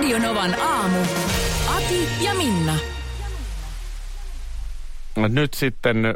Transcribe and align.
Radionovan 0.00 0.60
aamu. 0.60 0.98
Ati 1.76 2.08
ja 2.24 2.34
Minna. 2.34 2.74
Nyt 5.28 5.54
sitten 5.54 6.14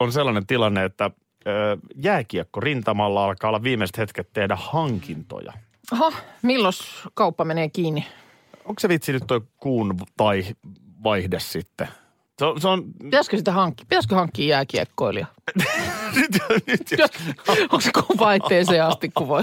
on 0.00 0.12
sellainen 0.12 0.46
tilanne, 0.46 0.84
että 0.84 1.10
jääkiekko 1.96 2.60
rintamalla 2.60 3.24
alkaa 3.24 3.48
olla 3.48 3.62
viimeiset 3.62 3.98
hetket 3.98 4.32
tehdä 4.32 4.56
hankintoja. 4.60 5.52
Oho, 5.92 6.12
milloin 6.42 6.74
kauppa 7.14 7.44
menee 7.44 7.68
kiinni? 7.68 8.06
Onko 8.64 8.80
se 8.80 8.88
vitsi 8.88 9.12
nyt 9.12 9.24
tuo 9.26 9.40
kuun 9.56 9.98
tai 10.16 10.44
vaihde 11.04 11.40
sitten? 11.40 11.88
Se 12.38 12.44
on, 12.44 12.60
se 12.60 12.68
on 12.68 12.84
Pitäisikö 13.02 13.36
sitä 13.36 13.52
hankkia? 13.52 13.86
Pitäisikö 13.88 14.14
hankkia 14.14 14.46
jääkiekkoilija? 14.46 15.26
nyt, 16.16 16.30
nyt, 16.66 16.90
jos, 16.98 17.10
Onko 17.62 17.80
se 17.80 17.90
kuvaitteeseen 18.06 18.84
asti, 18.84 19.08
kun 19.08 19.28
voi? 19.28 19.42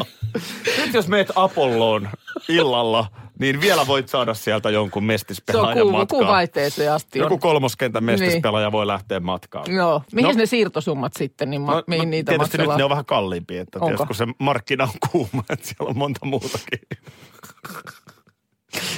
nyt 0.78 0.94
jos 0.94 1.08
meet 1.08 1.32
Apolloon 1.36 2.10
illalla, 2.50 3.21
niin 3.42 3.62
vielä 3.62 3.88
voit 3.88 4.10
saada 4.10 4.34
sieltä 4.34 4.70
jonkun 4.70 5.02
Se 5.02 5.04
on 5.04 5.08
mestispelaajan 5.08 5.92
matkaan. 5.92 6.08
kuvaitteeseen 6.08 6.92
asti. 6.92 7.20
On. 7.20 7.26
Joku 7.26 7.38
kolmoskentän 7.38 8.04
mestispelaaja 8.04 8.72
voi 8.72 8.88
lähteä 8.88 9.20
matkaan. 9.20 9.74
Joo. 9.76 10.04
Mihin 10.14 10.32
No. 10.32 10.38
ne 10.38 10.46
siirtosummat 10.46 11.14
sitten, 11.18 11.50
niin 11.50 11.62
ma- 11.62 11.84
mihin 11.88 12.10
niitä 12.10 12.30
tietysti 12.32 12.58
nyt 12.58 12.68
maksellaan? 12.68 12.78
ne 12.78 12.84
on 12.84 12.90
vähän 12.90 13.06
kalliimpia, 13.06 13.62
että 13.62 13.78
Onko? 13.80 13.86
tiedätkö, 13.88 14.06
kun 14.08 14.16
se 14.16 14.28
markkina 14.40 14.84
on 14.84 15.10
kuuma, 15.12 15.44
että 15.50 15.68
siellä 15.68 15.90
on 15.90 15.98
monta 15.98 16.26
muutakin. 16.26 16.80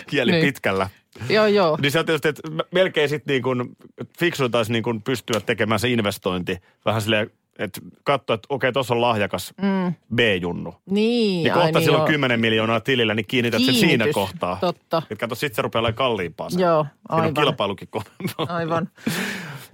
Kieli 0.09 0.31
Niin. 0.31 0.45
pitkällä. 0.45 0.89
Joo, 1.29 1.45
joo. 1.47 1.77
Niin 1.81 1.91
se 1.91 1.99
on 1.99 2.05
tietysti, 2.05 2.27
että 2.27 2.41
melkein 2.71 3.09
sitten 3.09 3.31
niin 3.33 3.43
kuin 3.43 3.69
fiksuin 4.19 4.51
taisi 4.51 4.71
niin 4.71 4.83
kuin 4.83 5.01
pystyä 5.01 5.39
tekemään 5.39 5.79
se 5.79 5.89
investointi 5.89 6.57
vähän 6.85 7.01
silleen, 7.01 7.31
että 7.59 7.81
katsoa, 8.03 8.33
että 8.33 8.45
okei, 8.49 8.71
tuossa 8.73 8.93
on 8.93 9.01
lahjakas 9.01 9.53
mm. 9.61 9.93
B-junnu. 10.15 10.75
Niin, 10.89 11.43
Niin 11.43 11.53
kohta 11.53 11.79
niin, 11.79 11.83
sillä 11.85 11.97
on 11.97 12.01
joo. 12.01 12.07
10 12.07 12.39
miljoonaa 12.39 12.79
tilillä, 12.79 13.13
niin 13.13 13.25
kiinnität 13.27 13.61
sen 13.61 13.73
Kiinnitys, 13.75 13.89
siinä 13.89 14.13
kohtaa. 14.13 14.57
totta. 14.61 14.97
Että 15.11 15.15
kato, 15.15 15.35
sit 15.35 15.55
se 15.55 15.61
rupeaa 15.61 15.79
olemaan 15.79 15.95
kalliimpaa. 15.95 16.49
Se. 16.49 16.61
Joo, 16.61 16.83
Siinä 16.83 16.99
on 17.09 17.19
aivan. 17.19 17.33
kilpailukin. 17.33 17.87
Aivan. 18.37 18.89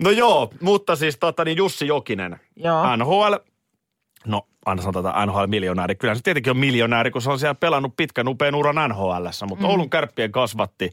No 0.04 0.10
joo, 0.10 0.54
mutta 0.62 0.96
siis 0.96 1.18
tota, 1.20 1.46
niin 1.46 1.58
Jussi 1.58 1.88
Jokinen, 1.88 2.40
Joo. 2.56 2.96
NHL, 2.98 3.34
no 4.28 4.48
aina 4.66 4.82
sanotaan 4.82 5.06
tätä 5.06 5.26
NHL-miljonääri. 5.26 5.96
Kyllä 5.96 6.16
se 6.16 6.22
tietenkin 6.24 6.52
on 6.52 6.58
miljonääri, 6.58 7.12
kun 7.12 7.22
se 7.22 7.30
on 7.30 7.40
siellä 7.40 7.56
pelannut 7.56 7.94
pitkän 7.98 8.28
upean 8.28 8.56
uran 8.56 8.90
NHLssä, 8.90 9.46
mutta 9.46 9.66
mm. 9.66 9.70
Oulun 9.70 9.90
kärppien 9.90 10.32
kasvatti 10.32 10.90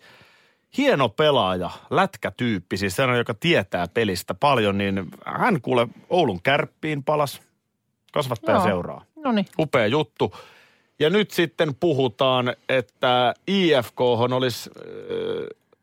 hieno 0.77 1.09
pelaaja, 1.09 1.71
lätkätyyppi, 1.91 2.77
siis 2.77 2.97
sellainen, 2.97 3.19
joka 3.19 3.35
tietää 3.35 3.89
pelistä 3.95 4.35
paljon, 4.35 4.79
niin 4.79 5.07
hän 5.27 5.61
kuule 5.61 5.89
Oulun 6.11 6.43
kärppiin 6.43 7.05
palas, 7.05 7.41
kasvattaja 8.13 8.57
Joo. 8.57 8.67
seuraa. 8.67 9.05
No 9.25 9.33
niin. 9.33 9.47
Upea 9.59 9.87
juttu. 9.87 10.35
Ja 10.99 11.11
nyt 11.11 11.31
sitten 11.31 11.75
puhutaan, 11.75 12.57
että 12.69 13.35
IFK 13.47 14.01
olisi, 14.01 14.71
äh, 14.77 14.85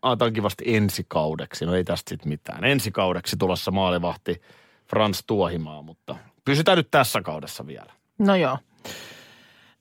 ajatellaan 0.01 0.33
kivasti 0.33 0.75
ensikaudeksi, 0.75 1.65
no 1.65 1.75
ei 1.75 1.83
tästä 1.83 2.09
sitten 2.09 2.29
mitään. 2.29 2.63
Ensikaudeksi 2.63 3.37
tulossa 3.37 3.71
maalivahti 3.71 4.41
Frans 4.88 5.23
Tuohimaa, 5.27 5.81
mutta 5.81 6.16
pysytään 6.45 6.77
nyt 6.77 6.91
tässä 6.91 7.22
kaudessa 7.22 7.67
vielä. 7.67 7.93
No 8.17 8.35
joo. 8.35 8.57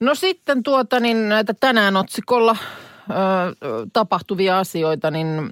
No 0.00 0.14
sitten 0.14 0.62
tuota 0.62 1.00
niin 1.00 1.28
näitä 1.28 1.54
tänään 1.60 1.96
otsikolla 1.96 2.56
ö, 3.10 3.14
tapahtuvia 3.92 4.58
asioita, 4.58 5.10
niin 5.10 5.50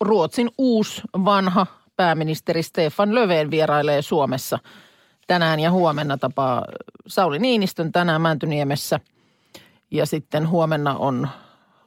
Ruotsin 0.00 0.50
uusi 0.58 1.02
vanha 1.12 1.66
pääministeri 1.96 2.62
Stefan 2.62 3.14
Löfven 3.14 3.50
vierailee 3.50 4.02
Suomessa 4.02 4.58
tänään 5.26 5.60
ja 5.60 5.70
huomenna 5.70 6.18
tapaa 6.18 6.64
Sauli 7.06 7.38
Niinistön 7.38 7.92
tänään 7.92 8.22
Mäntyniemessä. 8.22 9.00
Ja 9.90 10.06
sitten 10.06 10.48
huomenna 10.48 10.96
on 10.96 11.28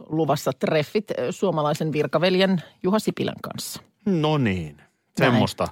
luvassa 0.10 0.52
treffit 0.60 1.12
suomalaisen 1.30 1.92
virkaveljen 1.92 2.64
Juha 2.84 3.00
Sipilän 3.00 3.42
kanssa. 3.42 3.82
No 4.06 4.38
niin, 4.38 4.82
semmoista. 5.18 5.68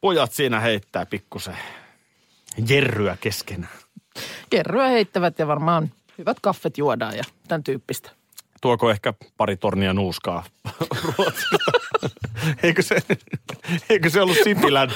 Pojat 0.00 0.32
siinä 0.32 0.60
heittää 0.60 1.06
pikkusen 1.06 1.56
jerryä 2.68 3.16
keskenään. 3.20 3.72
Kerryä 4.50 4.88
heittävät 4.88 5.38
ja 5.38 5.46
varmaan 5.46 5.90
hyvät 6.18 6.36
kaffet 6.40 6.78
juodaan 6.78 7.16
ja 7.16 7.24
tämän 7.48 7.64
tyyppistä. 7.64 8.10
Tuoko 8.62 8.90
ehkä 8.90 9.14
pari 9.36 9.56
tornia 9.56 9.92
nuuskaa 9.92 10.44
Ruotsista? 11.04 11.72
eikö, 12.62 12.82
se, 12.82 12.96
eikö 13.90 14.10
se 14.10 14.20
ollut 14.20 14.36
Sipilän? 14.44 14.90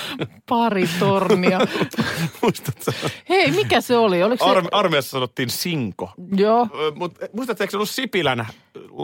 Pari 0.49 0.89
tornia. 0.99 1.59
Muistatko? 2.43 2.93
Hei, 3.29 3.51
mikä 3.51 3.81
se 3.81 3.97
oli? 3.97 4.23
Oliko 4.23 4.45
se... 4.45 4.51
Arme, 4.51 4.69
armeijassa 4.73 5.11
sanottiin 5.11 5.51
sinko. 5.51 6.11
Joo, 6.37 6.69
Mutta 6.95 7.27
muistatko, 7.33 7.65
eikö 7.65 7.71
se 7.71 7.77
ollut 7.77 7.91
Sipilän 7.91 8.47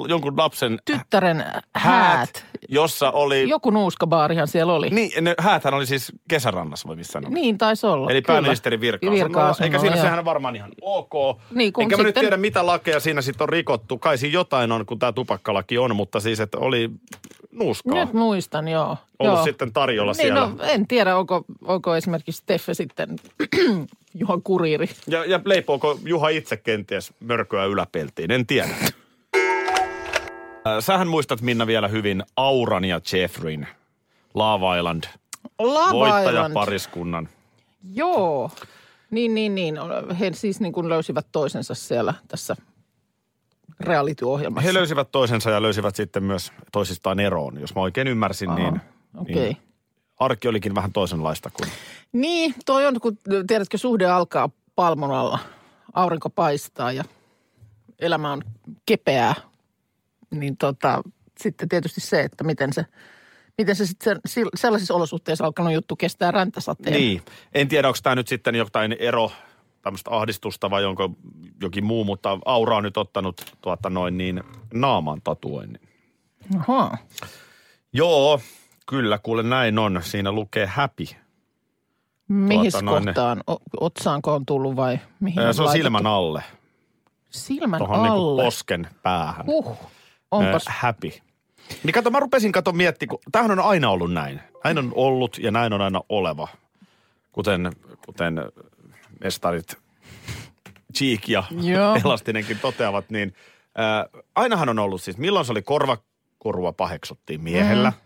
jonkun 0.08 0.36
lapsen 0.36 0.78
tyttären 0.84 1.44
häät. 1.74 2.46
jossa 2.68 3.10
oli... 3.10 3.48
Joku 3.48 3.70
nuuskabaarihan 3.70 4.48
siellä 4.48 4.72
oli. 4.72 4.90
Niin, 4.90 5.24
ne 5.24 5.34
hääthän 5.38 5.74
oli 5.74 5.86
siis 5.86 6.12
kesärannassa 6.28 6.88
vai 6.88 6.96
missä? 6.96 7.20
Niin 7.20 7.58
taisi 7.58 7.86
olla. 7.86 8.10
Eli 8.10 8.22
kyllä. 8.22 8.34
pääministerin 8.36 8.80
virka 8.80 9.10
Virka-asunnolla, 9.10 9.64
Eikä 9.64 9.78
siinä 9.78 9.96
joo. 9.96 10.02
sehän 10.02 10.18
on 10.18 10.24
varmaan 10.24 10.56
ihan 10.56 10.70
ok. 10.80 11.12
Niin, 11.50 11.72
Enkä 11.80 11.96
mä 11.96 12.02
nyt 12.02 12.08
sitten- 12.08 12.20
tiedä, 12.20 12.36
mitä 12.36 12.66
lakeja 12.66 13.00
siinä 13.00 13.22
sitten 13.22 13.44
on 13.44 13.48
rikottu. 13.48 13.98
Kai 13.98 14.18
siinä 14.18 14.32
jotain 14.34 14.72
on, 14.72 14.86
kun 14.86 14.98
tämä 14.98 15.12
tupakkalaki 15.12 15.78
on, 15.78 15.96
mutta 15.96 16.20
siis, 16.20 16.40
että 16.40 16.58
oli 16.58 16.90
nuuskaa 17.52 18.04
Nyt 18.04 18.12
muistan, 18.12 18.68
joo. 18.68 18.96
ollut 19.18 19.36
joo. 19.36 19.44
sitten 19.44 19.72
tarjolla 19.72 20.12
Niin, 20.12 20.16
siellä. 20.22 20.40
no, 20.40 20.56
en 20.62 20.86
tiedä, 20.88 21.16
onko, 21.16 21.44
onko 21.64 21.96
esimerkiksi 21.96 22.38
Steffe 22.42 22.74
sitten 22.74 23.16
Juhan 24.20 24.42
kuriiri. 24.42 24.90
Ja, 25.06 25.24
ja 25.24 25.40
leipooko 25.44 25.98
Juha 26.04 26.28
itse 26.28 26.56
kenties 26.56 27.12
mörköä 27.20 27.64
yläpeltiin, 27.64 28.30
en 28.30 28.46
tiedä. 28.46 28.68
Äh, 30.66 30.78
Sähän 30.80 31.08
muistat 31.08 31.40
Minna 31.40 31.66
vielä 31.66 31.88
hyvin 31.88 32.22
Auran 32.36 32.84
ja 32.84 33.00
Jeffreyn 33.12 33.68
Love 34.34 34.78
Island 34.78 35.04
Love 35.58 35.78
Island. 35.80 35.92
voittajapariskunnan. 35.92 37.28
Joo. 37.94 38.50
Niin, 39.10 39.34
niin, 39.34 39.54
niin. 39.54 39.74
He 40.20 40.30
siis 40.34 40.60
niin 40.60 40.72
kuin 40.72 40.88
löysivät 40.88 41.26
toisensa 41.32 41.74
siellä 41.74 42.14
tässä 42.28 42.56
reality-ohjelmassa. 43.84 44.66
He 44.66 44.74
löysivät 44.74 45.10
toisensa 45.12 45.50
ja 45.50 45.62
löysivät 45.62 45.96
sitten 45.96 46.24
myös 46.24 46.52
toisistaan 46.72 47.20
eroon. 47.20 47.60
Jos 47.60 47.74
mä 47.74 47.80
oikein 47.80 48.08
ymmärsin, 48.08 48.50
Aha, 48.50 48.58
niin, 48.58 48.80
okei. 49.16 49.34
niin 49.34 49.56
arki 50.18 50.48
olikin 50.48 50.74
vähän 50.74 50.92
toisenlaista 50.92 51.50
kuin... 51.50 51.70
Niin, 52.12 52.54
toi 52.66 52.86
on, 52.86 53.00
kun 53.00 53.18
tiedätkö, 53.46 53.78
suhde 53.78 54.06
alkaa 54.06 54.50
palmon 54.74 55.10
alla. 55.10 55.38
Aurinko 55.92 56.30
paistaa 56.30 56.92
ja 56.92 57.04
elämä 57.98 58.32
on 58.32 58.42
kepeää. 58.86 59.34
Niin 60.30 60.56
tota, 60.56 61.02
sitten 61.38 61.68
tietysti 61.68 62.00
se, 62.00 62.20
että 62.20 62.44
miten 62.44 62.72
se, 62.72 62.84
miten 63.58 63.76
se 63.76 63.86
sitten 63.86 64.20
se- 64.26 64.42
sellaisissa 64.54 64.94
olosuhteissa 64.94 65.44
alkanut 65.44 65.72
juttu 65.72 65.96
kestää 65.96 66.30
räntäsateen. 66.30 66.96
Niin. 66.96 67.22
En 67.54 67.68
tiedä, 67.68 67.88
onko 67.88 67.98
tämä 68.02 68.14
nyt 68.14 68.28
sitten 68.28 68.54
jotain 68.54 68.96
ero, 68.98 69.32
tämmöistä 69.82 70.10
ahdistusta 70.10 70.70
vai 70.70 70.84
onko 70.84 71.10
jokin 71.62 71.84
muu, 71.84 72.04
mutta 72.04 72.38
Aura 72.44 72.76
on 72.76 72.82
nyt 72.82 72.96
ottanut 72.96 73.40
tuota 73.60 73.90
noin 73.90 74.18
niin 74.18 74.42
naaman 74.74 75.20
tatuoinnin. 75.24 75.80
Aha. 76.58 76.98
Joo, 77.92 78.40
kyllä, 78.88 79.18
kuule 79.18 79.42
näin 79.42 79.78
on. 79.78 80.00
Siinä 80.04 80.32
lukee 80.32 80.66
happy. 80.66 81.04
Mihin 82.28 82.72
Tuota 82.72 82.84
noin. 82.84 83.04
kohtaan? 83.04 83.42
O, 83.50 83.56
otsaanko 83.80 84.34
on 84.34 84.46
tullut 84.46 84.76
vai 84.76 84.98
mihin 85.20 85.34
Se 85.34 85.40
on 85.40 85.46
laitettu? 85.46 85.72
silmän 85.72 86.06
alle, 86.06 86.42
Silmän 87.30 87.78
tuohon 87.78 88.02
niin 88.02 88.12
alle. 88.12 88.42
posken 88.42 88.88
päähän. 89.02 89.46
Huh, 89.46 89.76
onpas. 90.30 90.66
Ää, 90.68 90.74
happy. 90.78 91.10
Niin 91.84 91.92
kato, 91.92 92.10
mä 92.10 92.20
rupesin 92.20 92.52
kato 92.52 92.72
miettimään, 92.72 93.08
kun 93.08 93.32
tämähän 93.32 93.58
on 93.58 93.64
aina 93.64 93.90
ollut 93.90 94.12
näin. 94.12 94.40
Näin 94.64 94.78
on 94.78 94.92
ollut 94.94 95.38
ja 95.38 95.50
näin 95.50 95.72
on 95.72 95.80
aina 95.80 96.00
oleva. 96.08 96.48
Kuten, 97.32 97.72
kuten 98.06 98.34
mestarit 99.24 99.76
Cheek 100.98 101.28
ja 101.28 101.44
Joo. 101.62 101.96
Elastinenkin 102.04 102.58
toteavat, 102.58 103.10
niin 103.10 103.34
ää, 103.74 104.06
ainahan 104.34 104.68
on 104.68 104.78
ollut 104.78 105.02
siis, 105.02 105.18
milloin 105.18 105.46
se 105.46 105.52
oli 105.52 105.62
korvakorua 105.62 106.72
paheksuttiin 106.72 107.42
miehellä. 107.42 107.90
Mm. 107.90 107.96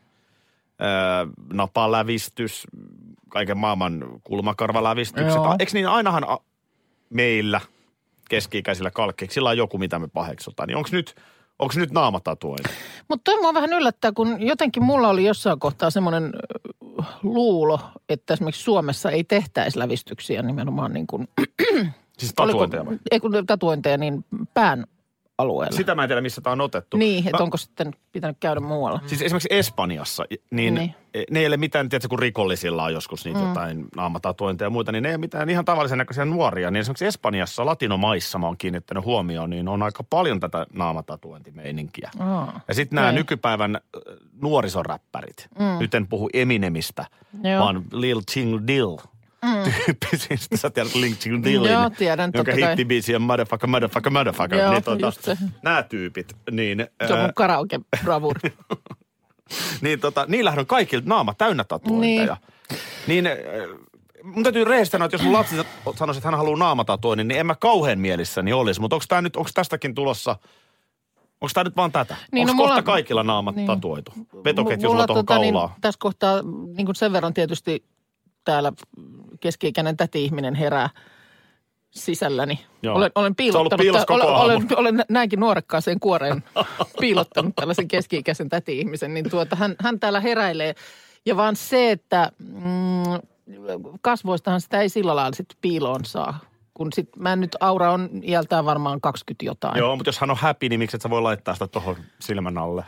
Ää, 0.86 1.26
napalävistys, 1.52 2.66
kaiken 3.28 3.58
maailman 3.58 4.04
kulmakarvalävistykset. 4.24 5.34
Joo. 5.34 5.56
Eikö 5.58 5.72
niin 5.74 5.88
ainahan 5.88 6.24
a- 6.28 6.38
meillä 7.10 7.60
keski-ikäisillä 8.30 8.90
kalkkeilla 8.90 9.50
on 9.50 9.56
joku, 9.58 9.78
mitä 9.78 9.98
me 9.98 10.08
paheksutaan. 10.08 10.66
Niin 10.66 10.76
onko 10.76 10.88
nyt, 10.92 11.16
onks 11.58 11.76
nyt 11.76 11.90
naamatatuointi? 11.90 12.70
Mutta 13.08 13.24
toi 13.24 13.40
mua 13.40 13.54
vähän 13.54 13.72
yllättää, 13.72 14.12
kun 14.12 14.42
jotenkin 14.42 14.84
mulla 14.84 15.08
oli 15.08 15.24
jossain 15.24 15.60
kohtaa 15.60 15.90
semmoinen 15.90 16.32
luulo, 17.22 17.80
että 18.08 18.34
esimerkiksi 18.34 18.62
Suomessa 18.62 19.10
ei 19.10 19.24
tehtäisi 19.24 19.78
lävistyksiä 19.78 20.42
nimenomaan 20.42 20.92
niin 20.92 21.06
kuin, 21.06 21.28
Siis 22.18 22.32
tatuointeja 22.34 22.86
vai? 22.86 22.98
ei 23.10 23.20
kun 23.20 23.46
tatuointeja, 23.46 23.98
niin 23.98 24.24
pään 24.54 24.86
alueella. 25.38 25.76
Sitä 25.76 25.94
mä 25.94 26.02
en 26.02 26.08
tiedä, 26.08 26.20
missä 26.20 26.40
tämä 26.40 26.52
on 26.52 26.60
otettu. 26.60 26.96
Niin, 26.96 27.26
että 27.26 27.38
No, 27.38 27.44
onko 27.44 27.56
sitten 27.56 27.94
pitänyt 28.12 28.36
käydä 28.40 28.60
muualla. 28.60 29.00
Siis 29.06 29.22
esimerkiksi 29.22 29.48
Espanjassa, 29.50 30.24
niin, 30.30 30.40
Niin. 30.50 30.74
niin. 30.74 30.94
ne 31.30 31.40
ei 31.40 31.46
ole 31.46 31.56
mitään, 31.56 31.88
tiedätkö, 31.88 32.08
kun 32.08 32.18
rikollisilla 32.18 32.84
on 32.84 32.92
joskus 32.92 33.24
niitä 33.24 33.40
mm. 33.40 33.48
jotain 33.48 33.84
naamatatuointeja 33.96 34.66
ja 34.66 34.70
muita, 34.70 34.92
niin 34.92 35.02
ne 35.02 35.08
ei 35.08 35.14
ole 35.14 35.20
mitään 35.20 35.50
ihan 35.50 35.64
tavallisen 35.64 35.98
näköisiä 35.98 36.24
nuoria. 36.24 36.70
Niin 36.70 36.80
esimerkiksi 36.80 37.06
Espanjassa, 37.06 37.66
latinomaissa 37.66 38.38
mä 38.38 38.46
oon 38.46 38.56
kiinnittänyt 38.58 39.04
huomioon, 39.04 39.50
niin 39.50 39.68
on 39.68 39.82
aika 39.82 40.02
paljon 40.02 40.40
tätä 40.40 40.66
naamatatuointimeininkiä. 40.72 42.10
Aa, 42.18 42.60
Ja 42.68 42.74
sitten 42.74 42.96
nämä 42.96 43.12
nykypäivän 43.12 43.80
nuorisoräppärit, 44.42 45.48
mm. 45.58 45.78
nyt 45.80 45.94
en 45.94 46.06
puhu 46.06 46.28
Eminemistä, 46.34 47.06
Joo. 47.42 47.64
vaan 47.64 47.84
Lil 47.92 48.20
Ching 48.30 48.66
Dill 48.66 48.96
mm. 49.44 49.72
tyyppisistä. 49.86 50.56
Sä 50.56 50.70
tiedät 50.70 50.94
Lil 50.94 51.14
Ching 51.14 51.44
Dillin, 51.44 51.72
Joo, 51.72 51.90
tiedän, 51.90 52.30
jonka 52.34 52.52
hittibiisi 52.52 53.16
on 53.16 53.22
Motherfucker, 53.22 53.70
Motherfucker, 53.70 54.12
Motherfucker. 54.12 54.58
Joo, 54.58 54.72
niin, 54.72 54.82
tuota, 54.82 55.10
se. 55.10 55.36
nämä 55.62 55.82
tyypit, 55.82 56.36
niin... 56.50 56.86
Se 57.06 57.12
on 57.12 57.20
mun 57.20 57.34
karaoke 57.34 57.80
bravuri. 58.04 58.52
niin 59.80 60.00
tota, 60.00 60.24
niillähän 60.28 60.58
on 60.58 60.66
kaikilla 60.66 61.02
naama 61.06 61.34
täynnä 61.34 61.64
tatuointeja. 61.64 62.36
Niin. 63.06 63.24
niin 63.24 63.26
äh, 63.26 63.32
mun 64.22 64.42
täytyy 64.42 64.64
rehellisesti 64.64 64.92
sanoa, 64.92 65.06
että 65.06 65.14
jos 65.14 65.22
mun 65.22 65.32
lapsi 65.32 65.56
sanoisi, 65.96 66.18
että 66.18 66.28
hän 66.28 66.38
haluaa 66.38 66.58
naamatatuoinnin, 66.58 67.28
niin 67.28 67.40
en 67.40 67.46
mä 67.46 67.54
kauhean 67.54 67.98
mielissäni 67.98 68.52
olisi. 68.52 68.80
Mutta 68.80 68.96
onko 68.96 69.04
tää 69.08 69.22
nyt, 69.22 69.36
onko 69.36 69.50
tästäkin 69.54 69.94
tulossa, 69.94 70.30
onko 71.40 71.50
tämä 71.54 71.64
nyt 71.64 71.76
vaan 71.76 71.92
tätä? 71.92 72.14
Niin, 72.14 72.26
Niin, 72.32 72.46
no 72.46 72.50
onko 72.50 72.62
mulla- 72.62 72.74
kohta 72.74 72.82
kaikilla 72.92 73.22
naamat 73.22 73.56
niin. 73.56 73.66
niin. 73.66 73.76
tatuoitu? 73.76 74.12
Vetoketju 74.44 74.90
sulla 74.90 75.06
tuohon 75.06 75.26
tota, 75.26 75.34
kaulaan. 75.40 75.68
Niin, 75.70 75.80
tässä 75.80 75.98
kohtaa 76.00 76.42
niin 76.76 76.86
kuin 76.86 76.96
sen 76.96 77.12
verran 77.12 77.34
tietysti 77.34 77.84
täällä 78.44 78.72
keski-ikäinen 79.40 79.96
täti-ihminen 79.96 80.54
herää 80.54 80.90
sisälläni. 81.90 82.60
Joo. 82.82 82.96
Olen, 82.96 83.10
olen 83.14 83.34
piilottanut, 83.36 84.06
koko 84.06 84.14
olen, 84.14 84.56
olen, 84.56 84.66
olen 84.76 85.04
näinkin 85.08 85.40
nuorekkaaseen 85.40 86.00
kuoreen 86.00 86.44
piilottanut 87.00 87.56
tällaisen 87.56 87.88
keski-ikäisen 87.88 88.48
täti-ihmisen, 88.48 89.14
niin 89.14 89.30
tuota, 89.30 89.56
hän, 89.56 89.74
hän 89.80 90.00
täällä 90.00 90.20
heräilee. 90.20 90.74
Ja 91.26 91.36
vaan 91.36 91.56
se, 91.56 91.90
että 91.90 92.32
mm, 92.38 93.02
kasvoistahan 94.00 94.60
sitä 94.60 94.80
ei 94.80 94.88
sillä 94.88 95.16
lailla 95.16 95.36
sit 95.36 95.56
piiloon 95.60 96.04
saa. 96.04 96.38
Kun 96.74 96.92
sit, 96.92 97.16
mä 97.16 97.36
nyt, 97.36 97.56
Aura 97.60 97.92
on 97.92 98.10
iältään 98.22 98.64
varmaan 98.64 99.00
20 99.00 99.44
jotain. 99.44 99.78
Joo, 99.78 99.96
mutta 99.96 100.08
jos 100.08 100.18
hän 100.18 100.30
on 100.30 100.36
happy, 100.36 100.68
niin 100.68 100.78
miksi 100.78 100.96
et 100.96 101.02
sä 101.02 101.10
voi 101.10 101.22
laittaa 101.22 101.54
sitä 101.54 101.66
tuohon 101.66 101.96
silmän 102.18 102.58
alle? 102.58 102.84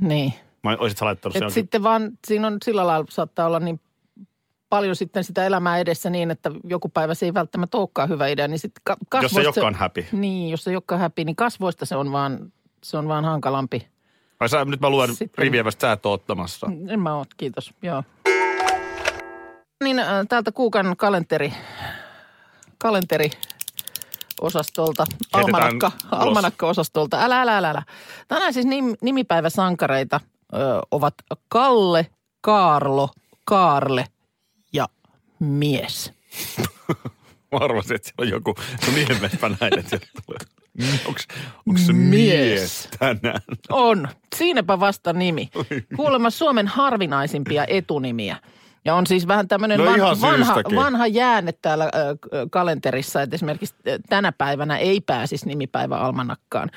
Niin. 0.00 0.32
Mä 0.62 0.76
olisit 0.78 0.98
sä 0.98 1.04
laittanut 1.04 1.36
Et 1.36 1.40
sen 1.40 1.50
sitten 1.50 1.82
vaan, 1.82 2.10
siinä 2.26 2.46
on 2.46 2.56
sillä 2.64 2.86
lailla 2.86 3.06
saattaa 3.10 3.46
olla 3.46 3.60
niin 3.60 3.80
paljon 4.74 4.96
sitten 4.96 5.24
sitä 5.24 5.46
elämää 5.46 5.78
edessä 5.78 6.10
niin, 6.10 6.30
että 6.30 6.50
joku 6.64 6.88
päivä 6.88 7.14
se 7.14 7.26
ei 7.26 7.34
välttämättä 7.34 7.78
olekaan 7.78 8.08
hyvä 8.08 8.26
idea. 8.28 8.48
Niin 8.48 8.58
sitten 8.58 8.80
ka- 8.84 8.96
Jos 9.22 9.30
se 9.30 9.36
kasvoista- 9.36 9.58
jokaan 9.60 9.74
happy. 9.74 10.06
Niin, 10.12 10.50
jos 10.50 10.64
se 10.64 10.72
jokaan 10.72 11.00
häpi, 11.00 11.24
niin 11.24 11.36
kasvoista 11.36 11.86
se 11.86 11.96
on 11.96 12.12
vaan, 12.12 12.52
se 12.84 12.96
on 12.98 13.08
vaan 13.08 13.24
hankalampi. 13.24 13.88
Ai 14.40 14.48
sä, 14.48 14.64
nyt 14.64 14.80
mä 14.80 14.90
luen 14.90 15.14
Sitten- 15.16 15.42
riviä, 15.42 15.64
sä 15.80 15.92
et 15.92 16.06
ottamassa. 16.06 16.66
En 16.88 17.00
mä 17.00 17.14
oot, 17.16 17.28
kiitos. 17.36 17.74
Joo. 17.82 18.02
Niin 19.84 19.98
äh, 19.98 20.06
täältä 20.28 20.52
Kuukan 20.52 20.96
kalenteri, 20.96 21.52
kalenteri 22.78 23.30
osastolta, 24.40 25.04
almanakka, 25.32 25.92
almanakka-osastolta. 26.10 27.24
Älä, 27.24 27.40
älä, 27.42 27.56
älä, 27.58 27.70
älä. 27.70 27.82
Tänään 28.28 28.52
siis 28.52 28.66
nim, 28.66 28.94
nimipäiväsankareita 29.02 30.20
ö, 30.54 30.56
ovat 30.90 31.14
Kalle, 31.48 32.06
Kaarlo, 32.40 33.08
Kaarle 33.44 34.04
mies. 35.40 36.12
Mä 37.52 37.58
arvasin, 37.60 37.96
että 37.96 38.08
siellä 38.08 38.22
on 38.22 38.28
joku, 38.28 38.54
no 38.86 38.92
nimenpä 38.94 39.48
näin, 39.60 39.78
että 39.78 39.98
tulee. 40.26 40.38
Onko 41.06 41.80
se 41.86 41.92
Mies. 41.92 42.08
mies 42.10 42.88
tänään? 42.98 43.40
On. 43.70 44.08
Siinäpä 44.36 44.80
vasta 44.80 45.12
nimi. 45.12 45.50
Kuulemma 45.96 46.30
Suomen 46.30 46.68
harvinaisimpia 46.68 47.64
etunimiä. 47.68 48.36
Ja 48.84 48.94
on 48.94 49.06
siis 49.06 49.26
vähän 49.26 49.48
tämmöinen 49.48 49.78
No 49.78 49.84
van, 49.84 50.20
vanha, 50.20 50.54
vanha 50.74 51.06
jäänne 51.06 51.52
täällä 51.62 51.84
ö, 51.84 52.16
kalenterissa, 52.50 53.22
että 53.22 53.36
esimerkiksi 53.36 53.74
tänä 54.08 54.32
päivänä 54.32 54.78
ei 54.78 55.00
pääsisi 55.00 55.46
nimipäivä 55.46 55.96
almanakkaan. 55.98 56.70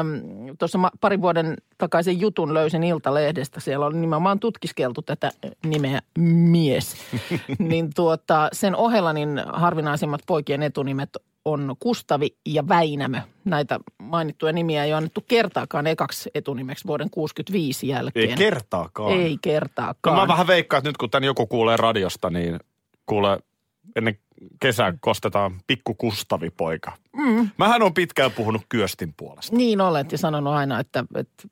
Öm, 0.00 0.56
Tuossa 0.58 0.78
parin 1.00 1.22
vuoden 1.22 1.56
takaisen 1.78 2.20
jutun 2.20 2.54
löysin 2.54 2.84
Iltalehdestä. 2.84 3.60
Siellä 3.60 3.86
on 3.86 4.00
nimenomaan 4.00 4.40
tutkiskeltu 4.40 5.02
tätä 5.02 5.30
nimeä 5.64 6.00
mies. 6.18 6.96
niin 7.58 7.90
tuota, 7.94 8.48
sen 8.52 8.76
ohella 8.76 9.12
niin 9.12 9.42
harvinaisimmat 9.52 10.20
poikien 10.26 10.62
etunimet 10.62 11.10
on 11.46 11.76
Kustavi 11.80 12.36
ja 12.46 12.68
Väinämö. 12.68 13.20
Näitä 13.44 13.80
mainittuja 13.98 14.52
nimiä 14.52 14.84
ei 14.84 14.90
ole 14.90 14.96
annettu 14.96 15.24
kertaakaan 15.28 15.86
ekaksi 15.86 16.30
etunimeksi 16.34 16.84
vuoden 16.86 17.10
65 17.10 17.88
jälkeen. 17.88 18.30
Ei 18.30 18.36
kertaakaan. 18.36 19.12
Ei 19.12 19.32
No 19.32 19.38
kertaakaan. 19.42 20.16
mä 20.16 20.28
vähän 20.28 20.46
veikkaan, 20.46 20.78
että 20.78 20.88
nyt 20.88 20.96
kun 20.96 21.10
tän 21.10 21.24
joku 21.24 21.46
kuulee 21.46 21.76
radiosta, 21.76 22.30
niin 22.30 22.60
kuulee 23.06 23.38
ennen 23.96 24.18
kesää 24.60 24.94
kostetaan 25.00 25.60
pikku 25.66 25.94
Kustavi 25.94 26.50
poika. 26.50 26.92
Mm. 27.16 27.50
Mähän 27.58 27.82
on 27.82 27.94
pitkään 27.94 28.30
puhunut 28.30 28.62
Kyöstin 28.68 29.14
puolesta. 29.16 29.56
Niin 29.56 29.80
olet 29.80 30.12
ja 30.12 30.18
sanonut 30.18 30.52
aina, 30.54 30.80
että, 30.80 31.04
että 31.14 31.48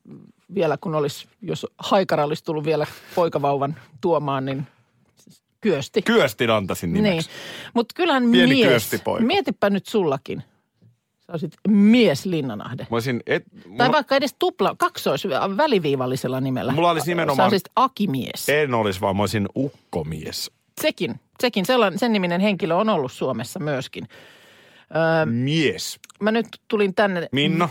vielä 0.54 0.78
kun 0.80 0.94
olisi, 0.94 1.28
jos 1.42 1.66
haikara 1.78 2.24
olisi 2.24 2.44
tullut 2.44 2.64
vielä 2.64 2.86
poikavauvan 3.14 3.76
tuomaan, 4.00 4.44
niin 4.44 4.66
kyösti. 5.64 6.02
Kyöstin 6.02 6.50
antaisin 6.50 6.92
Niin. 6.92 7.02
nimeksi. 7.04 7.30
Mutta 7.74 7.92
kyllähän 7.96 8.30
Pieni 8.30 8.54
mies, 8.54 8.90
mietipä 9.20 9.70
nyt 9.70 9.86
sullakin. 9.86 10.42
Sä 11.26 11.32
olisit 11.32 11.52
mies 11.68 12.26
Linnanahde. 12.26 12.82
Mä 12.90 12.96
olisin, 12.96 13.22
et, 13.26 13.44
Tai 13.62 13.68
mulla, 13.70 13.92
vaikka 13.92 14.16
edes 14.16 14.34
tupla, 14.38 14.74
kaksois, 14.78 15.24
väliviivallisella 15.56 16.40
nimellä. 16.40 16.72
Mulla 16.72 16.90
olisi 16.90 17.06
nimenomaan- 17.10 17.36
Sä 17.50 17.52
olisit 17.54 17.68
Akimies. 17.76 18.48
en 18.48 18.74
olisi, 18.74 19.00
vaan 19.00 19.16
mä 19.16 19.22
olisin 19.22 19.48
ukkomies. 19.56 20.50
Sekin, 20.80 21.14
sekin 21.40 21.66
sellainen, 21.66 21.98
sen 21.98 22.12
niminen 22.12 22.40
henkilö 22.40 22.74
on 22.74 22.88
ollut 22.88 23.12
Suomessa 23.12 23.60
myöskin. 23.60 24.08
Öö, 24.96 25.26
Mies. 25.26 25.98
mä 26.20 26.30
nyt 26.30 26.46
tulin 26.68 26.94
tänne. 26.94 27.28
Minna. 27.32 27.68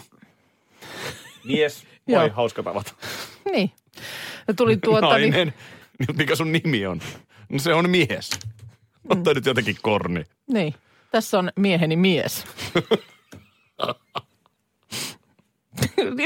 Mies. 1.43 1.83
Moi, 2.07 2.29
hauska 2.29 2.63
tavata. 2.63 2.93
Niin. 3.51 3.71
Tulin 4.57 4.81
tuota, 4.81 5.17
niin, 5.17 5.31
Nainen. 5.31 5.47
Niin, 5.47 5.53
mikä 6.17 6.35
sun 6.35 6.51
nimi 6.51 6.85
on? 6.85 6.99
No 7.49 7.59
se 7.59 7.73
on 7.73 7.89
mies. 7.89 8.29
On 9.09 9.23
toi 9.23 9.33
nyt 9.33 9.45
jotenkin 9.45 9.77
korni. 9.81 10.23
niin. 10.47 10.73
Tässä 11.11 11.39
on 11.39 11.51
mieheni 11.55 11.95
mies. 11.95 12.45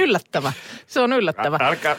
yllättävä. 0.02 0.54
Se 0.86 1.00
on 1.00 1.14
yllättävä. 1.14 1.58
Ä, 1.62 1.68
älkää, 1.68 1.96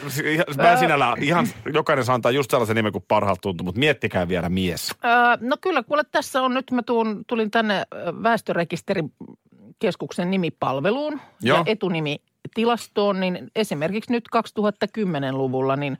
mä 0.57 0.77
sinällä, 0.79 1.15
ihan 1.21 1.47
jokainen 1.73 2.05
saa 2.05 2.15
antaa 2.15 2.31
just 2.31 2.51
sellaisen 2.51 2.75
nimen 2.75 2.91
kuin 2.91 3.05
parhaalta 3.07 3.41
tuntuu, 3.41 3.65
mutta 3.65 3.79
miettikää 3.79 4.27
vielä 4.27 4.49
mies. 4.49 4.91
Öö, 5.05 5.11
no 5.39 5.57
kyllä, 5.61 5.83
kuule 5.83 6.03
tässä 6.11 6.41
on 6.41 6.53
nyt, 6.53 6.71
mä 6.71 6.83
tuun, 6.83 7.23
tulin 7.27 7.51
tänne 7.51 7.83
väestörekisterikeskuksen 8.23 10.31
nimipalveluun 10.31 11.21
Joo. 11.41 11.57
ja 11.57 11.63
etunimitilastoon, 11.67 13.19
niin 13.19 13.51
esimerkiksi 13.55 14.11
nyt 14.11 14.23
2010-luvulla 14.35 15.75
niin 15.75 15.97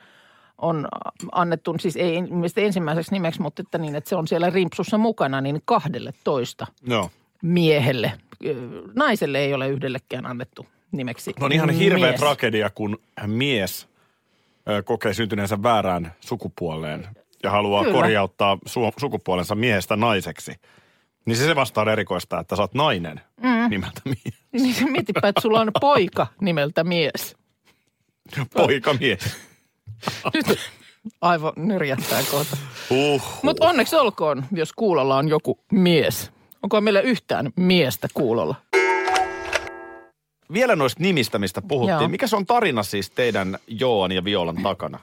on 0.61 0.87
annettu, 1.31 1.75
siis 1.79 1.95
ei 1.95 2.15
ilmeisesti 2.15 2.63
ensimmäiseksi 2.63 3.11
nimeksi, 3.11 3.41
mutta 3.41 3.61
että 3.61 3.77
niin, 3.77 3.95
että 3.95 4.09
se 4.09 4.15
on 4.15 4.27
siellä 4.27 4.49
rimpsussa 4.49 4.97
mukana, 4.97 5.41
niin 5.41 5.61
12 5.65 6.67
Joo. 6.87 7.11
miehelle. 7.41 8.11
Naiselle 8.95 9.39
ei 9.39 9.53
ole 9.53 9.69
yhdellekään 9.69 10.25
annettu 10.25 10.65
nimeksi 10.91 11.33
No 11.39 11.45
on 11.45 11.51
ihan 11.51 11.69
hirveä 11.69 12.07
mies. 12.07 12.19
tragedia, 12.19 12.69
kun 12.69 12.97
mies 13.25 13.87
kokee 14.85 15.13
syntyneensä 15.13 15.63
väärään 15.63 16.13
sukupuoleen 16.19 17.07
ja 17.43 17.51
haluaa 17.51 17.83
Kyllä. 17.83 17.95
Korjauttaa 17.95 18.55
su- 18.55 18.93
sukupuolensa 18.99 19.55
miehestä 19.55 19.95
naiseksi. 19.95 20.55
Niin 21.25 21.37
se 21.37 21.45
se 21.45 21.55
vastaa 21.55 21.91
erikoista, 21.91 22.39
että 22.39 22.55
sä 22.55 22.61
oot 22.61 22.73
nainen 22.73 23.21
mm. 23.43 23.69
nimeltä 23.69 24.01
mies. 24.05 24.39
Niin 24.51 24.91
mietipä, 24.91 25.27
että 25.27 25.41
sulla 25.41 25.61
on 25.61 25.71
poika 25.81 26.27
nimeltä 26.41 26.83
mies. 26.83 27.35
Poika 28.53 28.93
mies. 28.93 29.48
Nyt 30.33 30.59
aivo 31.21 31.53
nyrjättää 31.55 32.21
kohta. 32.31 32.57
Uh. 32.89 33.21
Mutta 33.43 33.67
onneksi 33.67 33.95
olkoon, 33.95 34.45
jos 34.51 34.73
kuulolla 34.73 35.17
on 35.17 35.27
joku 35.27 35.59
mies. 35.71 36.31
Onko 36.63 36.81
meillä 36.81 37.01
yhtään 37.01 37.51
miestä 37.55 38.07
kuulolla? 38.13 38.55
Vielä 40.53 40.75
noista 40.75 41.03
nimistä, 41.03 41.39
mistä 41.39 41.61
puhuttiin. 41.61 41.99
Joo. 41.99 42.07
Mikä 42.07 42.27
se 42.27 42.35
on 42.35 42.45
tarina 42.45 42.83
siis 42.83 43.09
teidän 43.09 43.57
Joan 43.67 44.11
ja 44.11 44.23
Violan 44.23 44.63
takana? 44.63 44.99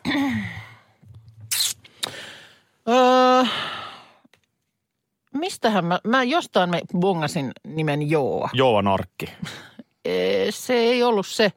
Öö, 2.88 3.42
mistä 3.42 5.38
mistähän 5.46 5.84
mä, 5.84 6.00
mä 6.04 6.22
jostain 6.22 6.70
mä 6.70 6.80
bongasin 6.98 7.52
nimen 7.64 8.10
Joa. 8.10 8.50
Joan 8.52 8.88
Arkki. 8.88 9.26
Ee, 10.04 10.46
se 10.50 10.74
ei 10.74 11.02
ollut 11.02 11.26
se. 11.26 11.52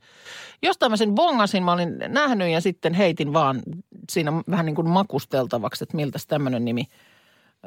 Jostain 0.63 0.91
mä 0.91 0.97
sen 0.97 1.15
bongasin, 1.15 1.63
mä 1.63 1.71
olin 1.71 1.97
nähnyt 2.07 2.49
ja 2.49 2.61
sitten 2.61 2.93
heitin 2.93 3.33
vaan 3.33 3.61
siinä 4.11 4.31
vähän 4.49 4.65
niin 4.65 4.75
kuin 4.75 4.89
makusteltavaksi, 4.89 5.83
että 5.83 5.95
miltä 5.95 6.19
tämmöinen 6.27 6.65
nimi 6.65 6.85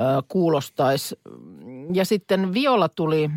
ö, 0.00 0.22
kuulostaisi. 0.28 1.16
Ja 1.92 2.04
sitten 2.04 2.54
Viola 2.54 2.88
tuli 2.88 3.30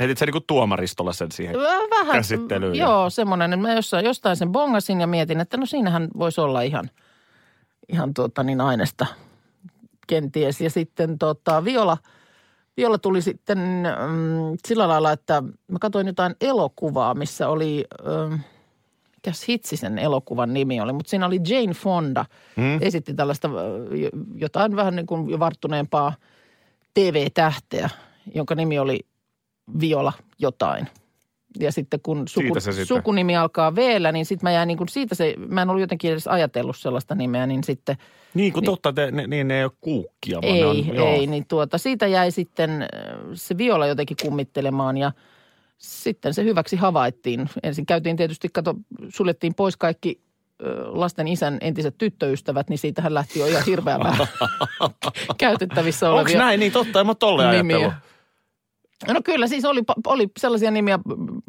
Heitit 0.00 0.18
sä 0.18 0.26
niinku 0.26 0.40
tuomaristolla 0.40 1.12
sen 1.12 1.32
siihen? 1.32 1.56
vähän, 1.90 2.16
Käsittelyyn 2.16 2.74
joo, 2.74 3.10
semmoinen, 3.10 3.60
mä 3.60 3.74
jossain, 3.74 4.04
jostain 4.04 4.36
sen 4.36 4.52
bongasin 4.52 5.00
ja 5.00 5.06
mietin, 5.06 5.40
että 5.40 5.56
no 5.56 5.66
siinähän 5.66 6.08
voisi 6.18 6.40
olla 6.40 6.62
ihan, 6.62 6.90
ihan 7.88 8.14
tuota 8.14 8.42
niin 8.42 8.60
aineesta 8.60 9.06
kenties. 10.06 10.60
Ja 10.60 10.70
sitten 10.70 11.18
tota, 11.18 11.64
Viola, 11.64 11.96
Viola 12.76 12.98
tuli 12.98 13.22
sitten 13.22 13.58
mm, 13.58 14.56
sillä 14.66 14.88
lailla, 14.88 15.12
että 15.12 15.42
mä 15.68 15.78
katsoin 15.80 16.06
jotain 16.06 16.34
elokuvaa, 16.40 17.14
missä 17.14 17.48
oli, 17.48 17.84
mm, 18.28 18.38
mikäs 19.28 19.48
hitsi 19.48 19.76
sen 19.76 19.98
elokuvan 19.98 20.54
nimi 20.54 20.80
oli, 20.80 20.92
mutta 20.92 21.10
siinä 21.10 21.26
oli 21.26 21.40
Jane 21.48 21.74
Fonda. 21.74 22.24
Hmm? 22.56 22.78
Esitti 22.80 23.14
tällaista 23.14 23.50
jotain 24.34 24.76
vähän 24.76 24.96
niin 24.96 25.06
kuin 25.06 25.40
varttuneempaa 25.40 26.14
TV-tähteä, 26.94 27.90
jonka 28.34 28.54
nimi 28.54 28.78
oli 28.78 29.00
Viola 29.80 30.12
jotain. 30.38 30.88
Ja 31.60 31.72
sitten 31.72 32.00
kun 32.02 32.28
suku, 32.28 32.60
sitten. 32.60 32.86
sukunimi 32.86 33.36
alkaa 33.36 33.74
veellä, 33.74 34.12
niin 34.12 34.26
sitten 34.26 34.46
mä 34.46 34.52
jäin 34.52 34.66
niin 34.66 34.78
kuin 34.78 34.88
siitä 34.88 35.14
se, 35.14 35.34
mä 35.48 35.62
en 35.62 35.70
ollut 35.70 35.80
jotenkin 35.80 36.10
edes 36.12 36.26
ajatellut 36.26 36.76
sellaista 36.76 37.14
nimeä, 37.14 37.46
niin 37.46 37.64
sitten 37.64 37.96
Niin 38.34 38.52
kuin 38.52 38.62
Niin. 38.62 38.70
totta, 38.70 38.92
te, 38.92 39.10
ne, 39.10 39.26
niin 39.26 39.48
ne 39.48 39.58
ei 39.58 39.64
ole 39.64 39.72
kuukkia, 39.80 40.38
vaan 40.42 40.54
ei, 40.54 40.60
ne 40.60 40.66
on, 40.66 40.96
joo. 40.96 41.08
ei, 41.08 41.26
niin 41.26 41.46
tuota, 41.48 41.78
siitä 41.78 42.06
jäi 42.06 42.30
sitten 42.30 42.86
se 43.34 43.58
Viola 43.58 43.86
jotenkin 43.86 44.16
kummittelemaan 44.22 44.96
ja 44.96 45.12
sitten 45.78 46.34
se 46.34 46.44
hyväksi 46.44 46.76
havaittiin. 46.76 47.50
Ensin 47.62 47.86
käytiin 47.86 48.16
tietysti, 48.16 48.48
kato, 48.52 48.74
suljettiin 49.08 49.54
pois 49.54 49.76
kaikki 49.76 50.20
lasten 50.86 51.28
isän 51.28 51.58
entiset 51.60 51.94
tyttöystävät, 51.98 52.68
niin 52.68 52.78
siitähän 52.78 53.14
lähti 53.14 53.38
jo 53.38 53.46
ihan 53.46 53.62
hirveän 53.66 54.00
määrä 54.02 54.26
käytettävissä 55.38 56.08
Onko 56.10 56.20
olevia 56.20 56.38
näin? 56.38 56.60
Niin 56.60 56.72
totta, 56.72 57.00
en 57.00 57.06
mä 57.06 57.14
ajatellut. 57.20 57.56
nimiä. 57.56 57.92
No 59.08 59.20
kyllä, 59.24 59.46
siis 59.46 59.64
oli, 59.64 59.82
oli 60.06 60.28
sellaisia 60.38 60.70
nimiä 60.70 60.98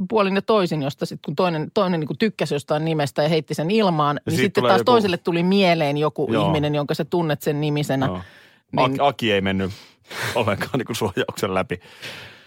puolin 0.09 0.35
ja 0.35 0.41
toisin, 0.41 0.81
josta 0.81 1.05
sitten 1.05 1.21
kun 1.25 1.35
toinen, 1.35 1.71
toinen 1.73 1.99
niin 1.99 2.17
tykkäsi 2.19 2.55
jostain 2.55 2.85
nimestä 2.85 3.23
ja 3.23 3.29
heitti 3.29 3.53
sen 3.53 3.71
ilmaan, 3.71 4.19
niin 4.25 4.31
sit 4.37 4.43
sitten 4.45 4.63
taas 4.63 4.73
joku- 4.79 4.83
toiselle 4.91 5.17
tuli 5.17 5.43
mieleen 5.43 5.97
joku 5.97 6.27
Joo. 6.31 6.45
ihminen, 6.45 6.75
jonka 6.75 6.93
sä 6.93 7.05
tunnet 7.05 7.41
sen 7.41 7.61
nimisenä. 7.61 8.05
Joo. 8.05 8.21
Niin- 8.71 8.85
Aki, 8.85 8.95
Aki 8.99 9.31
ei 9.31 9.41
mennyt 9.41 9.71
ollenkaan 10.35 10.77
niin 10.77 10.85
kuin 10.85 10.95
suojauksen 10.95 11.53
läpi. 11.53 11.79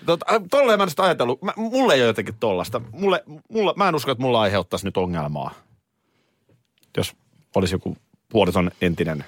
Tota, 0.06 0.26
äh, 0.34 0.42
tolleen 0.50 0.78
mä 0.78 0.82
en 0.82 0.90
sitä 0.90 1.02
ajatellut. 1.02 1.42
Mä, 1.42 1.52
mulle 1.56 1.94
ei 1.94 2.00
ole 2.00 2.06
jotenkin 2.06 2.34
tollasta. 2.40 2.80
Mulle, 2.92 3.24
mulla, 3.48 3.74
mä 3.76 3.88
en 3.88 3.94
usko, 3.94 4.10
että 4.10 4.22
mulla 4.22 4.40
aiheuttaisi 4.40 4.86
nyt 4.86 4.96
ongelmaa, 4.96 5.54
jos 6.96 7.16
olisi 7.54 7.74
joku 7.74 7.96
puolison 8.28 8.70
entinen 8.80 9.24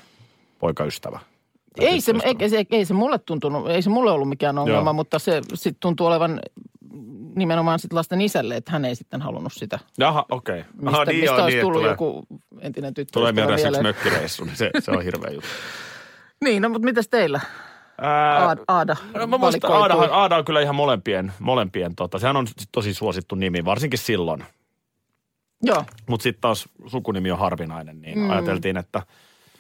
poikaystävä. 0.59 1.21
Ei 1.81 2.01
se, 2.01 2.13
ei, 2.41 2.49
se, 2.49 2.65
ei 2.71 2.85
se 2.85 2.95
mulle 2.95 3.19
tuntunut, 3.19 3.71
ei 3.71 3.83
se 3.83 3.91
mulle 3.91 4.11
ollut 4.11 4.29
mikään 4.29 4.59
ongelma, 4.59 4.89
Joo. 4.89 4.93
mutta 4.93 5.19
se 5.19 5.41
sitten 5.55 5.81
tuntuu 5.81 6.07
olevan 6.07 6.41
nimenomaan 7.37 7.79
sit 7.79 7.93
lasten 7.93 8.21
isälle, 8.21 8.57
että 8.57 8.73
hän 8.73 8.85
ei 8.85 8.95
sitten 8.95 9.23
halunnut 9.23 9.53
sitä. 9.53 9.79
Jaha, 9.99 10.25
okei. 10.31 10.61
Okay. 10.61 10.73
Mistä, 10.81 11.05
mistä 11.05 11.25
joo, 11.25 11.43
olisi 11.43 11.57
että 11.57 11.63
tullut 11.63 11.79
tulee, 11.79 11.91
joku 11.91 12.27
entinen 12.61 12.95
tyttö. 12.95 13.13
Tulee 13.13 13.33
mieleen 13.33 13.69
yksi 13.69 13.83
mökkireissu, 13.83 14.45
niin 14.45 14.57
se, 14.57 14.71
se 14.79 14.91
on 14.91 15.05
hirveä 15.05 15.31
juttu. 15.31 15.49
Niin, 16.45 16.63
no 16.63 16.69
mutta 16.69 16.85
mitäs 16.85 17.09
teillä? 17.09 17.41
Ää, 18.01 18.57
Aada, 18.69 18.97
No, 19.15 19.27
mä 19.27 19.39
muistan. 19.39 19.73
Aadahan, 19.73 20.09
Aada 20.13 20.37
on 20.37 20.45
kyllä 20.45 20.61
ihan 20.61 20.75
molempien, 20.75 21.33
molempien 21.39 21.95
tota, 21.97 22.19
sehän 22.19 22.37
on 22.37 22.47
sit 22.47 22.69
tosi 22.73 22.95
suosittu 22.95 23.35
nimi, 23.35 23.65
varsinkin 23.65 23.99
silloin. 23.99 24.45
Joo, 25.63 25.85
Mutta 26.09 26.23
sitten 26.23 26.41
taas 26.41 26.69
sukunimi 26.87 27.31
on 27.31 27.39
harvinainen, 27.39 28.01
niin 28.03 28.19
Mm. 28.19 28.31
ajateltiin, 28.31 28.77
että 28.77 29.03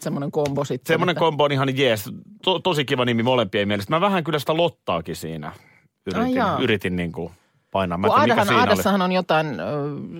semmoinen 0.00 0.30
kombo 0.30 0.64
sitten. 0.64 0.94
semmoinen 0.94 1.12
että- 1.12 1.20
kombo 1.20 1.44
on 1.44 1.52
ihan 1.52 1.76
jees. 1.78 2.10
To, 2.44 2.58
tosi 2.58 2.84
kiva 2.84 3.04
nimi 3.04 3.22
molempien 3.22 3.68
mielestä. 3.68 3.90
Mä 3.94 4.00
vähän 4.00 4.24
kyllä 4.24 4.38
sitä 4.38 4.56
Lottaakin 4.56 5.16
siinä 5.16 5.52
yritin, 6.06 6.34
jaa. 6.34 6.58
yritin 6.58 6.96
niin 6.96 7.12
kuin 7.12 7.32
painaa. 7.70 7.98
Mä 7.98 8.08
tiedä, 8.08 8.20
mikä 8.22 8.32
Aadahan, 8.32 8.46
siinä 8.46 8.62
oli. 8.62 8.68
Aadassahan 8.70 9.02
on 9.02 9.12
jotain 9.12 9.46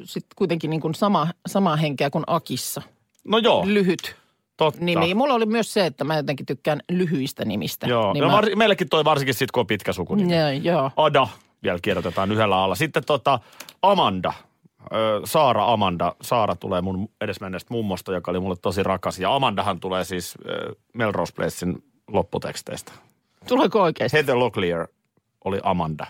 sitten 0.05 0.35
kuitenkin 0.37 0.71
niin 0.71 0.81
kuin 0.81 0.95
sama, 0.95 1.27
samaa 1.47 1.77
henkeä 1.77 2.11
kuin 2.11 2.25
Akissa. 2.27 2.83
No 3.25 3.39
joo, 3.39 3.63
Lyhyt 3.67 4.17
totta. 4.57 4.85
nimi. 4.85 5.15
Mulla 5.15 5.35
oli 5.35 5.47
myös 5.47 5.73
se, 5.73 5.87
että 5.87 6.05
mä 6.05 6.17
jotenkin 6.17 6.47
tykkään 6.47 6.81
lyhyistä 6.91 7.45
nimistä. 7.45 7.87
Joo, 7.87 8.13
Niin 8.13 8.23
no, 8.23 8.29
mä- 8.29 8.35
var, 8.37 8.45
meillekin 8.57 8.89
toi 8.89 9.05
varsinkin 9.05 9.35
sit, 9.35 9.51
kun 9.51 9.61
on 9.61 9.67
pitkä 9.67 9.93
sukunimi. 9.93 10.37
Joo, 10.37 10.49
joo. 10.51 10.91
Ada 10.97 11.29
vielä 11.63 11.79
kirjoitetaan 11.83 12.33
yhdellä 12.33 12.63
alla. 12.63 12.75
Sitten 12.75 13.05
tota 13.05 13.41
Amanda, 13.83 14.33
Saara 15.25 15.73
Amanda. 15.73 16.15
Saara 16.23 16.57
tulee 16.57 16.81
mun 16.81 17.09
edesmenneestä 17.21 17.75
mummosta, 17.75 18.13
joka 18.13 18.31
oli 18.31 18.41
mulle 18.41 18.57
tosi 18.63 18.83
rakas. 18.83 19.19
Ja 19.19 19.35
Amandahan 19.35 19.81
tulee 19.81 20.05
siis 20.05 20.35
Melrose 20.95 21.35
Placein 21.35 21.85
lopputeksteistä. 22.09 22.93
Tuleeko 23.49 23.83
oikeasti? 23.83 24.17
Heather 24.17 24.39
Locklear 24.39 24.87
oli 25.45 25.61
Amanda. 25.63 26.07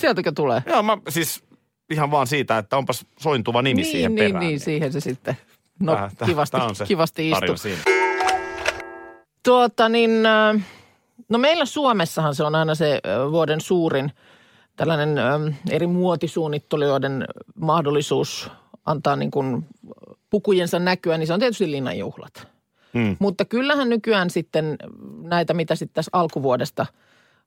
Sieltäkö 0.00 0.32
tulee? 0.32 0.62
Joo, 0.66 0.82
mä 0.82 0.98
siis 1.08 1.44
ihan 1.90 2.10
vaan 2.10 2.26
siitä, 2.26 2.58
että 2.58 2.76
onpas 2.76 3.06
sointuva 3.20 3.62
nimi 3.62 3.82
niin, 3.82 3.92
siihen 3.92 4.14
niin, 4.14 4.26
perään. 4.32 4.46
niin, 4.46 4.60
siihen 4.60 4.92
se 4.92 5.00
sitten 5.00 5.36
no, 5.80 5.94
Tää- 5.94 6.26
kivasti, 6.26 6.56
tää 6.56 6.66
on 6.66 6.74
se 6.74 6.84
kivasti 6.84 7.30
istuu. 7.30 7.56
siinä. 7.56 7.82
Tuota 9.42 9.88
niin, 9.88 10.26
äh, 10.26 10.66
no 11.28 11.38
meillä 11.38 11.64
Suomessahan 11.64 12.34
se 12.34 12.44
on 12.44 12.54
aina 12.54 12.74
se 12.74 13.00
äh, 13.06 13.30
vuoden 13.30 13.60
suurin 13.60 14.12
tällainen 14.76 15.18
äh, 15.18 15.58
eri 15.70 15.86
muotisuunnittelijoiden 15.86 17.24
mahdollisuus 17.54 18.50
antaa 18.86 19.16
niin 19.16 19.30
kuin 19.30 19.66
pukujensa 20.30 20.78
näkyä, 20.78 21.18
niin 21.18 21.26
se 21.26 21.32
on 21.32 21.40
tietysti 21.40 21.70
linnanjuhlat. 21.70 22.48
Hmm. 22.94 23.16
Mutta 23.18 23.44
kyllähän 23.44 23.88
nykyään 23.88 24.30
sitten 24.30 24.76
näitä, 25.22 25.54
mitä 25.54 25.74
sitten 25.74 25.94
tässä 25.94 26.10
alkuvuodesta 26.12 26.86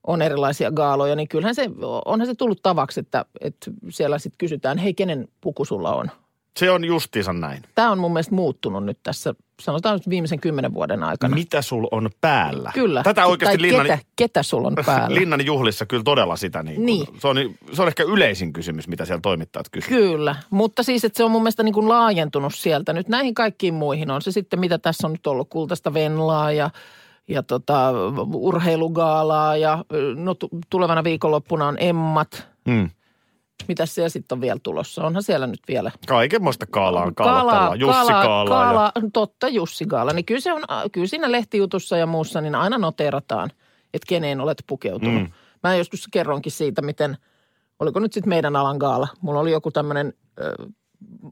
on 0.07 0.21
erilaisia 0.21 0.71
gaaloja, 0.71 1.15
niin 1.15 1.27
kyllähän 1.27 1.55
se, 1.55 1.69
onhan 2.05 2.27
se 2.27 2.35
tullut 2.35 2.61
tavaksi, 2.63 2.99
että, 2.99 3.25
että 3.41 3.71
siellä 3.89 4.19
sitten 4.19 4.37
kysytään, 4.37 4.77
hei, 4.77 4.93
kenen 4.93 5.27
puku 5.41 5.65
sulla 5.65 5.95
on? 5.95 6.11
Se 6.57 6.71
on 6.71 6.85
justiinsa 6.85 7.33
näin. 7.33 7.63
Tämä 7.75 7.91
on 7.91 7.99
mun 7.99 8.13
mielestä 8.13 8.35
muuttunut 8.35 8.85
nyt 8.85 8.99
tässä, 9.03 9.33
sanotaan 9.61 9.95
nyt 9.95 10.09
viimeisen 10.09 10.39
kymmenen 10.39 10.73
vuoden 10.73 11.03
aikana. 11.03 11.35
Mitä 11.35 11.61
sul 11.61 11.87
on 11.91 12.09
päällä? 12.21 12.71
Kyllä. 12.73 13.03
Tätä 13.03 13.25
oikeasti 13.25 13.57
tai 13.57 13.61
Linnan, 13.61 13.85
ketä, 13.85 13.99
ketä 14.15 14.43
sulla 14.43 14.67
on 14.67 14.75
päällä? 14.85 15.15
Linnan 15.19 15.45
juhlissa 15.45 15.85
kyllä 15.85 16.03
todella 16.03 16.35
sitä. 16.35 16.63
Niin 16.63 16.85
Niin. 16.85 17.07
Se, 17.19 17.27
on, 17.27 17.37
se 17.73 17.81
on 17.81 17.87
ehkä 17.87 18.03
yleisin 18.03 18.53
kysymys, 18.53 18.87
mitä 18.87 19.05
siellä 19.05 19.21
toimittajat 19.21 19.69
kysyvät. 19.71 19.99
Kyllä, 19.99 20.35
mutta 20.49 20.83
siis, 20.83 21.05
että 21.05 21.17
se 21.17 21.23
on 21.23 21.31
mun 21.31 21.41
mielestä 21.41 21.63
niin 21.63 21.73
kuin 21.73 21.89
laajentunut 21.89 22.55
sieltä 22.55 22.93
nyt 22.93 23.07
näihin 23.07 23.33
kaikkiin 23.33 23.73
muihin. 23.73 24.11
On 24.11 24.21
se 24.21 24.31
sitten, 24.31 24.59
mitä 24.59 24.77
tässä 24.77 25.07
on 25.07 25.11
nyt 25.11 25.27
ollut, 25.27 25.49
kultaista 25.49 25.93
venlaa 25.93 26.51
ja, 26.51 26.69
ja 27.27 27.43
tota, 27.43 27.91
urheilugaalaa 28.33 29.57
ja 29.57 29.85
no, 30.15 30.33
tu- 30.33 30.49
tulevana 30.69 31.03
viikonloppuna 31.03 31.67
on 31.67 31.77
Emmat. 31.79 32.47
Hmm. 32.69 32.89
Mitä 33.67 33.85
siellä 33.85 34.09
sitten 34.09 34.35
on 34.35 34.41
vielä 34.41 34.59
tulossa? 34.63 35.03
Onhan 35.03 35.23
siellä 35.23 35.47
nyt 35.47 35.59
vielä. 35.67 35.91
Kaikenmoista 36.07 36.65
kaalaa 36.71 37.03
on 37.03 37.15
kaala, 37.15 37.75
Jussi 37.75 37.93
kala, 37.93 38.23
kaalaa. 38.23 38.67
kala, 38.67 38.91
totta 39.13 39.47
Jussi 39.47 39.85
Kaala. 39.85 40.13
Niin 40.13 40.25
kyllä, 40.25 40.39
se 40.39 40.53
on, 40.53 40.63
kyllä 40.91 41.07
siinä 41.07 41.31
lehtijutussa 41.31 41.97
ja 41.97 42.05
muussa 42.05 42.41
niin 42.41 42.55
aina 42.55 42.77
noterataan, 42.77 43.49
että 43.93 44.05
keneen 44.07 44.41
olet 44.41 44.63
pukeutunut. 44.67 45.23
Mm. 45.23 45.31
Mä 45.63 45.75
joskus 45.75 46.07
kerronkin 46.11 46.51
siitä, 46.51 46.81
miten, 46.81 47.17
oliko 47.79 47.99
nyt 47.99 48.13
sitten 48.13 48.29
meidän 48.29 48.55
alan 48.55 48.77
gaala. 48.77 49.07
Mulla 49.21 49.39
oli 49.39 49.51
joku 49.51 49.71
tämmöinen 49.71 50.13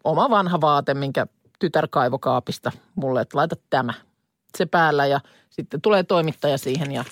oma 0.03 0.29
vanha 0.29 0.62
vaate, 0.62 0.93
minkä 0.93 1.27
tytär 1.60 1.88
kaivo 1.91 2.19
kaapista 2.19 2.72
mulle, 2.96 3.22
että 3.22 3.38
laita 3.38 3.55
tämä. 3.69 3.93
Se 4.57 4.65
päällä 4.65 5.05
ja 5.05 5.19
sitten 5.50 5.81
tulee 5.81 6.03
toimittaja 6.03 6.57
siihen 6.57 6.91
ja 6.91 7.03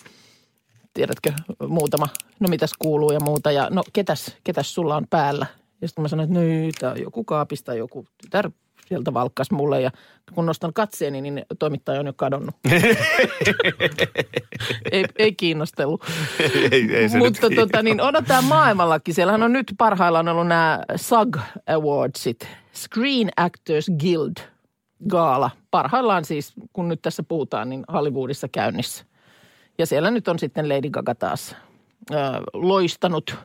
tiedätkö, 0.93 1.33
muutama, 1.67 2.07
no 2.39 2.47
mitäs 2.49 2.73
kuuluu 2.79 3.11
ja 3.11 3.19
muuta. 3.19 3.51
Ja 3.51 3.67
no 3.71 3.83
ketäs, 3.93 4.35
ketäs 4.43 4.73
sulla 4.75 4.95
on 4.95 5.07
päällä? 5.09 5.45
Ja 5.81 5.87
sitten 5.87 6.01
mä 6.01 6.07
sanoin, 6.07 6.29
että 6.29 6.39
no 6.39 6.45
tämä 6.79 6.91
on 6.91 7.01
joku 7.01 7.23
kaapista, 7.23 7.73
joku 7.73 8.05
tytär 8.21 8.51
sieltä 8.87 9.13
valkkas 9.13 9.51
mulle. 9.51 9.81
Ja 9.81 9.91
kun 10.33 10.45
nostan 10.45 10.73
katseeni, 10.73 11.21
niin 11.21 11.45
toimittaja 11.59 11.99
on 11.99 12.05
jo 12.05 12.13
kadonnut. 12.15 12.55
ei, 14.91 15.05
ei 15.17 15.33
kiinnostellut. 15.33 16.03
ei, 16.71 16.95
ei 16.95 17.09
se 17.09 17.17
Mutta 17.17 17.49
nyt 17.49 17.59
tota, 17.59 17.83
niin 17.83 17.97
tämä 18.27 18.41
maailmallakin. 18.41 19.13
Siellähän 19.13 19.43
on 19.43 19.53
nyt 19.53 19.73
parhaillaan 19.77 20.27
ollut 20.27 20.47
nämä 20.47 20.79
SAG 20.95 21.37
Awardsit, 21.67 22.47
Screen 22.73 23.29
Actors 23.37 23.91
Guild 23.99 24.35
gaala. 25.09 25.51
Parhaillaan 25.71 26.25
siis, 26.25 26.53
kun 26.73 26.89
nyt 26.89 27.01
tässä 27.01 27.23
puhutaan, 27.23 27.69
niin 27.69 27.83
Hollywoodissa 27.93 28.47
käynnissä. 28.47 29.05
Ja 29.77 29.85
siellä 29.85 30.11
nyt 30.11 30.27
on 30.27 30.39
sitten 30.39 30.69
Lady 30.69 30.89
Gaga 30.89 31.15
taas 31.15 31.55
loistanut. 32.53 33.35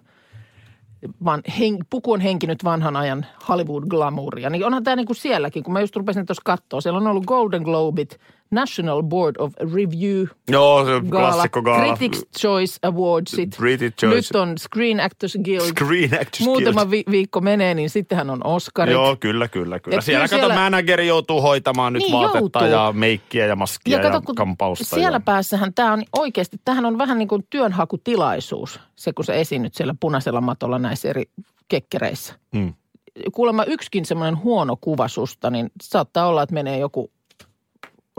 Van, 1.25 1.43
hen, 1.59 1.79
puku 1.91 2.13
on 2.13 2.21
henkinyt 2.21 2.65
vanhan 2.65 2.97
ajan 2.97 3.27
Hollywood 3.49 3.85
glamouria. 3.89 4.51
Niin 4.51 4.65
onhan 4.67 4.85
tämä 4.85 4.97
niinku 4.97 5.15
sielläkin, 5.15 5.63
kun 5.63 5.73
mä 5.73 5.81
just 5.81 5.97
rupesin 5.97 6.27
tuossa 6.27 6.43
katsoa. 6.45 6.81
Siellä 6.81 6.97
on 6.97 7.07
ollut 7.07 7.27
Golden 7.27 7.63
Globit, 7.63 8.21
National 8.51 9.03
Board 9.03 9.37
of 9.39 9.53
Review 9.75 10.27
Joo, 10.51 10.85
se 10.85 10.91
gaala, 11.09 11.31
klassikko 11.31 11.63
gaala. 11.63 11.97
Critics 11.97 12.25
Choice 12.39 12.79
Awardsit. 12.83 13.57
British 13.57 13.97
Choice. 13.97 14.17
Nyt 14.17 14.37
on 14.43 14.59
Screen 14.59 15.01
Actors 15.01 15.39
Guild. 15.45 15.61
Screen 15.69 16.15
Actors 16.15 16.41
Muutama 16.41 16.81
Guild. 16.85 16.91
vi- 16.91 17.05
viikko 17.11 17.41
menee, 17.41 17.75
niin 17.75 17.91
sittenhän 17.91 18.31
on 18.31 18.47
Oscarit. 18.47 18.93
Joo, 18.93 19.17
kyllä, 19.17 19.49
kyllä, 19.49 19.79
kyllä. 19.81 19.99
Et 19.99 20.05
siellä 20.05 20.29
kyllä 20.29 20.41
kato, 20.43 20.53
siellä- 20.53 20.63
manageri 20.71 21.07
joutuu 21.07 21.41
hoitamaan 21.43 21.93
nyt 21.93 22.03
Niin, 22.03 22.13
vaatetta 22.13 22.39
joutuu. 22.39 22.63
ja 22.67 22.93
meikkiä 22.93 23.47
ja 23.47 23.57
maskia 23.57 23.97
ja, 23.97 24.03
kato, 24.03 24.23
kun 24.23 24.35
kampausta. 24.35 24.85
siellä 24.85 25.17
ja... 25.17 25.21
päässähän 25.21 25.75
tämä 25.75 25.93
on 25.93 26.03
oikeasti, 26.19 26.57
tämähän 26.65 26.87
on 26.87 26.99
vähän 26.99 27.19
niin 27.19 27.29
kuin 27.29 27.47
työnhakutilaisuus, 27.51 28.81
se 28.97 29.13
kun 29.13 29.25
sä 29.25 29.35
esiinnyt 29.35 29.75
siellä 29.75 29.95
punaisella 30.01 30.41
matolla 30.41 30.79
näissä 30.79 31.09
eri 31.09 31.25
kekkereissä. 31.69 32.35
Mm. 32.55 32.75
Kuulemma 33.33 33.65
yksikin 33.65 34.05
semmoinen 34.05 34.43
huono 34.43 34.77
kuva 34.81 35.09
susta, 35.09 35.51
niin 35.51 35.71
saattaa 35.83 36.27
olla, 36.27 36.43
että 36.43 36.55
menee 36.55 36.79
joku 36.79 37.11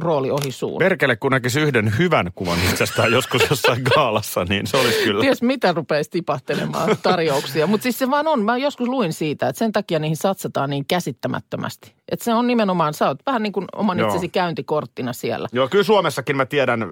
rooli 0.02 0.32
ohi 0.32 0.52
suun. 0.52 0.80
Perkele, 0.80 1.16
kun 1.16 1.32
näkisi 1.32 1.60
yhden 1.60 1.98
hyvän 1.98 2.32
kuvan 2.36 2.60
itsestään 2.70 3.12
joskus 3.18 3.50
jossain 3.50 3.82
gaalassa, 3.96 4.46
niin 4.50 4.68
se 4.68 4.78
olisi 4.78 5.04
kyllä. 5.04 5.22
Ties 5.22 5.42
mitä 5.42 5.74
rupeaisi 5.74 6.10
tipahtelemaan 6.10 6.98
tarjouksia. 7.04 7.68
Mutta 7.68 7.84
siis 7.84 8.00
se 8.00 8.10
vaan 8.10 8.28
on. 8.28 8.46
Mä 8.46 8.58
joskus 8.58 8.88
luin 8.88 9.14
siitä, 9.14 9.48
että 9.48 9.60
sen 9.60 9.72
takia 9.72 10.00
niihin 10.00 10.18
satsataan 10.18 10.70
niin 10.70 10.86
käsittämättömästi. 10.86 11.94
Että 12.12 12.26
se 12.26 12.34
on 12.34 12.48
nimenomaan, 12.48 12.94
sä 12.94 13.08
oot 13.08 13.20
vähän 13.26 13.44
niin 13.44 13.54
kuin 13.54 13.66
oman 13.76 14.00
Joo. 14.00 14.08
itsesi 14.08 14.30
käyntikorttina 14.30 15.14
siellä. 15.14 15.48
Joo, 15.52 15.68
kyllä 15.68 15.84
Suomessakin 15.84 16.38
mä 16.38 16.46
tiedän 16.46 16.84
ö, 16.84 16.88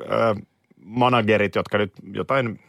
managerit, 0.85 1.55
jotka 1.55 1.77
nyt 1.77 1.93
jotain 2.13 2.59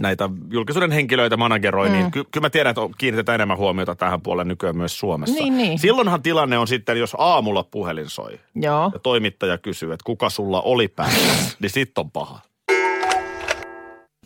näitä 0.00 0.30
julkisuuden 0.50 0.90
henkilöitä 0.90 1.36
manageroi, 1.36 1.88
mm. 1.88 1.92
niin 1.92 2.10
ky- 2.10 2.24
kyllä 2.24 2.44
mä 2.44 2.50
tiedän, 2.50 2.70
että 2.70 2.82
kiinnitetään 2.98 3.34
enemmän 3.34 3.58
huomiota 3.58 3.94
tähän 3.94 4.20
puoleen 4.20 4.48
nykyään 4.48 4.76
myös 4.76 4.98
Suomessa. 4.98 5.34
Niin, 5.34 5.56
niin. 5.56 5.78
Silloinhan 5.78 6.22
tilanne 6.22 6.58
on 6.58 6.68
sitten, 6.68 6.98
jos 6.98 7.16
aamulla 7.18 7.62
puhelin 7.62 8.10
soi 8.10 8.40
Joo. 8.54 8.90
ja 8.94 8.98
toimittaja 8.98 9.58
kysyy, 9.58 9.92
että 9.92 10.04
kuka 10.04 10.30
sulla 10.30 10.62
oli 10.62 10.88
päällä, 10.88 11.18
niin 11.60 11.70
sit 11.70 11.98
on 11.98 12.10
paha. 12.10 12.40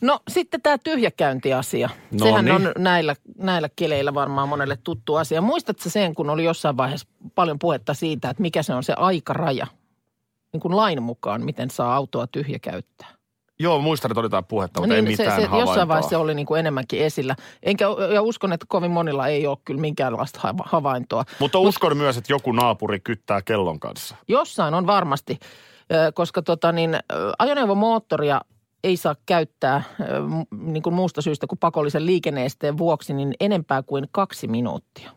No 0.01 0.21
sitten 0.29 0.63
tämä 0.63 0.79
tyhjäkäyntiasia. 0.79 1.91
No 2.13 2.27
Sehän 2.27 2.45
niin. 2.45 2.55
on 2.55 2.73
näillä, 2.79 3.17
näillä 3.39 3.69
keleillä 3.77 4.15
varmaan 4.15 4.49
monelle 4.49 4.79
tuttu 4.85 5.15
asia. 5.15 5.41
Muistatko 5.41 5.89
sen, 5.89 6.15
kun 6.15 6.31
oli 6.31 6.45
jossain 6.45 6.77
vaiheessa 6.77 7.09
paljon 7.35 7.59
puhetta 7.59 7.95
siitä, 7.95 8.31
että 8.31 8.43
mikä 8.43 8.63
se 8.63 8.75
on 8.75 8.83
se 8.83 8.93
aikaraja? 8.93 9.67
Niin 10.53 10.61
kuin 10.61 10.77
lain 10.77 11.03
mukaan, 11.03 11.45
miten 11.45 11.71
saa 11.71 11.95
autoa 11.97 12.27
tyhjäkäyttää. 12.27 13.09
Joo, 13.61 13.79
muistan, 13.79 14.11
että 14.11 14.21
oli 14.21 14.25
jotain 14.25 14.45
puhetta, 14.45 14.81
mutta 14.81 14.95
ei 14.95 15.03
niin 15.03 15.17
se, 15.17 15.23
mitään 15.23 15.41
se 15.41 15.47
havaintoa. 15.47 15.73
jossain 15.73 15.89
vaiheessa 15.89 16.11
se 16.11 16.17
oli 16.17 16.35
niin 16.35 16.47
kuin 16.47 16.61
enemmänkin 16.61 17.01
esillä. 17.01 17.37
Enkä, 17.63 17.85
ja 18.15 18.23
uskon, 18.23 18.53
että 18.53 18.67
kovin 18.69 18.91
monilla 18.91 19.29
ei 19.29 19.47
ole 19.47 19.59
kyllä 19.65 19.81
minkäänlaista 19.81 20.41
hava- 20.43 20.69
havaintoa. 20.69 21.25
Mutta 21.39 21.59
uskon 21.59 21.97
myös, 21.97 22.17
että 22.17 22.33
joku 22.33 22.53
naapuri 22.53 23.01
kyttää 23.01 23.43
kellon 23.43 23.81
kanssa. 23.81 24.17
Jossain 24.29 24.75
on 24.75 24.87
varmasti, 24.87 25.39
koska 26.15 26.43
tota 26.43 26.73
niin, 26.73 26.99
ajoneuvomoottoria 27.39 28.41
ei 28.85 28.97
saa 28.97 29.15
käyttää 29.27 29.83
niin 30.51 30.83
kuin 30.83 30.95
muusta 30.95 31.23
syystä 31.23 31.47
kuin 31.47 31.59
pakollisen 31.59 32.07
liikenneesteen 32.07 32.79
vuoksi, 32.79 33.15
niin 33.15 33.35
enempää 33.41 33.83
kuin 33.83 34.09
kaksi 34.13 34.49
minuuttia 34.49 35.11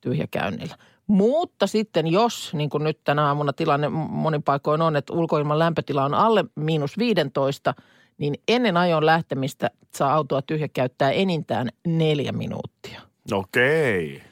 tyhjäkäynnillä. 0.00 0.76
Mutta 1.08 1.66
sitten 1.66 2.06
jos, 2.06 2.54
niin 2.54 2.70
kuin 2.70 2.84
nyt 2.84 2.98
tänä 3.04 3.26
aamuna 3.26 3.52
tilanne 3.52 3.88
monin 3.88 4.42
paikoin 4.42 4.82
on, 4.82 4.96
että 4.96 5.12
ulkoilman 5.12 5.58
lämpötila 5.58 6.04
on 6.04 6.14
alle 6.14 6.44
miinus 6.54 6.98
15, 6.98 7.74
niin 8.18 8.34
ennen 8.48 8.76
ajon 8.76 9.06
lähtemistä 9.06 9.70
saa 9.94 10.14
autoa 10.14 10.42
tyhjäkäyttää 10.42 11.10
enintään 11.10 11.68
neljä 11.86 12.32
minuuttia. 12.32 13.00
Okei. 13.32 14.22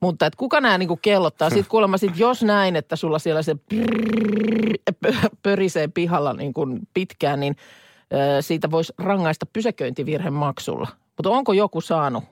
Mutta 0.00 0.26
et 0.26 0.36
kuka 0.36 0.60
nämä 0.60 0.78
niinku 0.78 0.98
kellottaa? 1.02 1.50
Sitten 1.50 1.70
kuulemma 1.70 1.98
sit 1.98 2.18
jos 2.18 2.42
näin, 2.42 2.76
että 2.76 2.96
sulla 2.96 3.18
siellä 3.18 3.42
se 3.42 3.56
prrrr, 3.68 5.28
pörisee 5.42 5.88
pihalla 5.88 6.32
niin 6.32 6.54
kuin 6.54 6.80
pitkään, 6.94 7.40
niin 7.40 7.56
siitä 8.40 8.70
voisi 8.70 8.92
rangaista 8.98 9.46
pysäköintivirhemaksulla. 9.52 10.88
Mutta 11.16 11.30
onko 11.30 11.52
joku 11.52 11.80
saanut? 11.80 12.24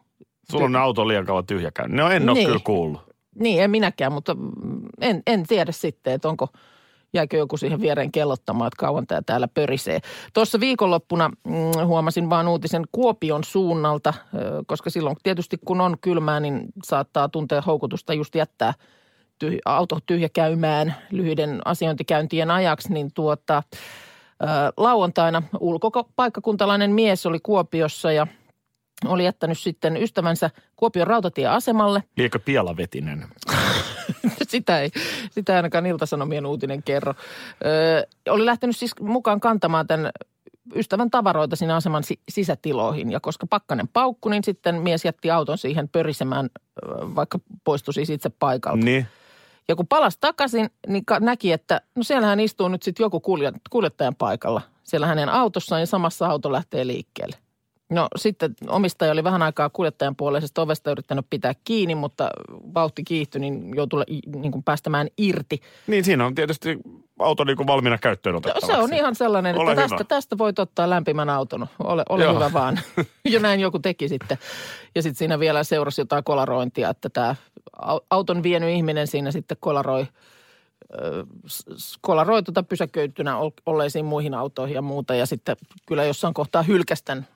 Sulla 0.51 0.65
on 0.65 0.77
auto 0.77 1.09
liian 1.09 1.27
kauan 1.27 1.47
tyhjä 1.47 1.71
käynyt. 1.71 1.97
No 1.97 2.11
en 2.11 2.29
ole 2.29 2.39
Niin. 2.39 2.47
kyllä 2.47 2.61
kuullut. 2.65 3.10
Niin, 3.35 3.63
en 3.63 3.71
minäkään, 3.71 4.13
mutta 4.13 4.37
en, 5.01 5.23
en 5.27 5.47
tiedä 5.47 5.73
sitten, 5.73 6.13
että 6.13 6.29
onko, 6.29 6.49
jääkö 7.13 7.37
joku 7.37 7.57
siihen 7.57 7.81
viereen 7.81 8.13
kellottamaan, 8.13 8.67
että 8.69 8.81
kauan 8.81 9.07
tämä 9.07 9.23
täällä 9.27 9.49
pörisee. 9.49 10.01
Tuossa 10.33 10.61
viikonloppuna 10.61 11.29
mm, 11.29 11.87
huomasin 11.87 12.31
vaan 12.31 12.49
uutisen 12.49 12.85
Kuopion 12.93 13.45
suunnalta, 13.45 14.15
koska 14.67 14.91
silloin 14.91 15.17
tietysti 15.23 15.59
kun 15.65 15.81
on 15.81 15.97
kylmää, 16.01 16.41
niin 16.41 16.63
saattaa 16.85 17.29
tuntea 17.29 17.63
houkutusta 17.63 18.15
just 18.15 18.35
jättää 18.35 18.75
tyh, 19.39 19.59
auto 19.65 19.99
tyhjä 20.07 20.29
käymään 20.29 20.95
lyhyiden 21.11 21.61
asiointikäyntien 21.65 22.51
ajaksi, 22.51 22.93
niin 22.93 23.13
tuota, 23.15 23.63
lauantaina 24.77 25.43
ulkopaikkakuntalainen 25.61 26.91
mies 26.91 27.27
oli 27.27 27.39
Kuopiossa 27.43 28.13
ja 28.13 28.27
oli 29.05 29.25
jättänyt 29.25 29.59
sitten 29.59 29.97
ystävänsä 29.97 30.51
Kuopion 30.77 31.07
rautatieasemalle– 31.07 32.03
Liekö 32.17 32.39
pialavetinen? 32.39 33.25
sitä 34.49 34.81
ei, 34.81 34.91
sitä 35.31 35.53
ei 35.53 35.57
ainakaan 35.57 35.87
Ilta-Sanomien 35.87 36.47
uutinen 36.47 36.83
kerro. 36.83 37.15
Öö, 37.65 38.03
oli 38.29 38.47
lähtenyt 38.47 38.77
siis 38.77 38.93
mukaan 39.01 39.41
kantamaan 39.41 39.87
tämän 39.87 40.11
ystävän 40.75 41.11
tavaroita 41.11 41.57
sinne 41.57 41.75
aseman 41.75 42.05
si- 42.05 42.21
sisätiloihin. 42.29 43.13
Ja 43.13 43.21
koska 43.21 43.47
pakkanen 43.47 43.89
paukku, 43.89 44.29
niin 44.29 44.45
sitten 44.45 44.75
mies 44.75 45.05
jätti 45.05 45.31
auton 45.31 45.59
siihen 45.59 45.89
pörisemään, 45.89 46.51
vaikka 47.15 47.39
poistui 47.65 47.95
siis 47.95 48.11
itse 48.11 48.31
paikalta. 48.39 48.85
Niin. 48.85 49.07
Ja 49.69 49.77
kun 49.77 49.87
palasi 49.87 50.19
takaisin, 50.21 50.71
niin 50.87 51.05
näki, 51.21 51.53
että 51.53 51.81
no 51.95 52.03
siellähän 52.03 52.41
istuu 52.41 52.69
nyt 52.69 52.83
sitten 52.83 53.05
joku 53.05 53.21
kulje- 53.21 53.61
kuljettajan 53.71 54.15
paikalla. 54.15 54.63
Siellä 54.83 55.07
hänen 55.07 55.29
autossaan 55.29 55.83
ja 55.83 55.87
samassa 55.87 56.27
auto 56.27 56.53
lähtee 56.53 56.87
liikkeelle. 56.87 57.37
No 57.91 58.09
sitten 58.17 58.55
omistaja 58.69 59.13
oli 59.13 59.25
vähän 59.25 59.43
aikaa 59.43 59.71
kuljettajan 59.71 60.17
puoleisesta 60.17 60.63
ovesta 60.63 60.91
yrittänyt 60.91 61.27
pitää 61.31 61.53
kiinni, 61.65 61.95
mutta 61.95 62.31
vauhti 62.75 63.05
kiihtyi, 63.05 63.41
niin 63.41 63.77
joutui 63.77 64.05
niin 64.37 64.53
kuin 64.53 64.63
päästämään 64.63 65.09
irti. 65.19 65.61
Niin 65.87 66.05
siinä 66.05 66.27
on 66.27 66.35
tietysti 66.35 66.79
auto 67.19 67.45
niin 67.45 67.57
kuin 67.57 67.67
valmiina 67.67 67.99
käyttöön 67.99 68.35
No, 68.35 68.41
se 68.67 68.77
on 68.77 68.93
ihan 68.95 69.15
sellainen, 69.15 69.59
Ole 69.59 69.71
että 69.73 69.83
hyvä. 69.83 69.97
tästä, 69.97 70.05
tästä 70.15 70.39
voit 70.39 70.59
ottaa 70.59 70.91
lämpimän 70.91 71.31
auton. 71.31 71.67
Ole, 71.85 72.03
ole 72.09 72.25
Joo. 72.25 72.35
hyvä 72.35 72.53
vaan. 72.53 72.81
ja 73.33 73.41
näin 73.41 73.61
joku 73.61 73.79
teki 73.79 74.09
sitten. 74.09 74.39
Ja 74.95 75.03
sitten 75.03 75.19
siinä 75.19 75.39
vielä 75.39 75.65
seurasi 75.65 76.01
jotain 76.01 76.25
kolarointia, 76.25 76.91
että 76.91 77.09
tämä 77.11 77.35
au- 77.83 78.05
auton 78.11 78.43
vienyt 78.43 78.71
ihminen 78.71 79.07
siinä 79.07 79.33
sitten 79.33 79.57
kolaroi, 79.61 80.07
kolaroi 82.01 82.43
tuota 82.43 82.63
pysäköitynä 82.63 83.39
ol- 83.39 83.51
olleisiin 83.67 84.05
muihin 84.05 84.35
autoihin 84.35 84.75
ja 84.75 84.83
muuta. 84.83 85.15
Ja 85.15 85.27
sitten 85.27 85.57
kyllä 85.87 86.05
jossain 86.05 86.35
kohtaa 86.35 86.63
hylkästän 86.63 87.27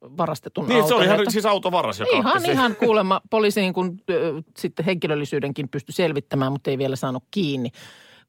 varastetun 0.00 0.66
Niin, 0.68 0.74
auton. 0.76 0.88
se 0.88 0.94
oli 0.94 1.04
ihan 1.04 1.20
että- 1.20 1.30
siis 1.30 1.46
autovaras, 1.46 2.00
joka 2.00 2.16
Ihan, 2.16 2.36
otti 2.36 2.50
ihan 2.50 2.76
kuulemma 2.76 3.20
poliisiin, 3.30 3.72
kun 3.72 3.96
ö, 4.10 4.42
sitten 4.58 4.84
henkilöllisyydenkin 4.84 5.68
pystyi 5.68 5.92
selvittämään, 5.92 6.52
mutta 6.52 6.70
ei 6.70 6.78
vielä 6.78 6.96
saanut 6.96 7.24
kiinni. 7.30 7.70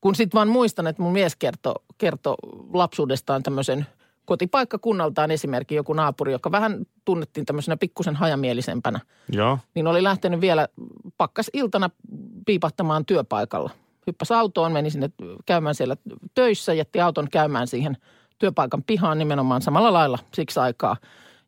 Kun 0.01 0.15
sitten 0.15 0.37
vaan 0.37 0.47
muistan, 0.47 0.87
että 0.87 1.01
mun 1.01 1.13
mies 1.13 1.35
kertoi 1.35 1.73
kerto 1.97 2.35
lapsuudestaan 2.73 3.43
tämmöisen 3.43 3.85
kotipaikkakunnaltaan 4.25 5.31
esimerkki 5.31 5.75
joku 5.75 5.93
naapuri, 5.93 6.31
joka 6.31 6.51
vähän 6.51 6.85
tunnettiin 7.05 7.45
tämmöisenä 7.45 7.77
pikkusen 7.77 8.15
hajamielisempänä, 8.15 8.99
Joo. 9.31 9.59
niin 9.75 9.87
oli 9.87 10.03
lähtenyt 10.03 10.41
vielä 10.41 10.67
pakkas 11.17 11.49
iltana 11.53 11.89
piipahtamaan 12.45 13.05
työpaikalla. 13.05 13.69
Hyppäs 14.07 14.31
autoon, 14.31 14.71
meni 14.71 14.89
sinne 14.89 15.09
käymään 15.45 15.75
siellä 15.75 15.95
töissä, 16.33 16.73
jätti 16.73 16.99
auton 17.01 17.27
käymään 17.31 17.67
siihen 17.67 17.97
työpaikan 18.39 18.83
pihaan 18.83 19.17
nimenomaan 19.17 19.61
samalla 19.61 19.93
lailla 19.93 20.19
siksi 20.33 20.59
aikaa. 20.59 20.97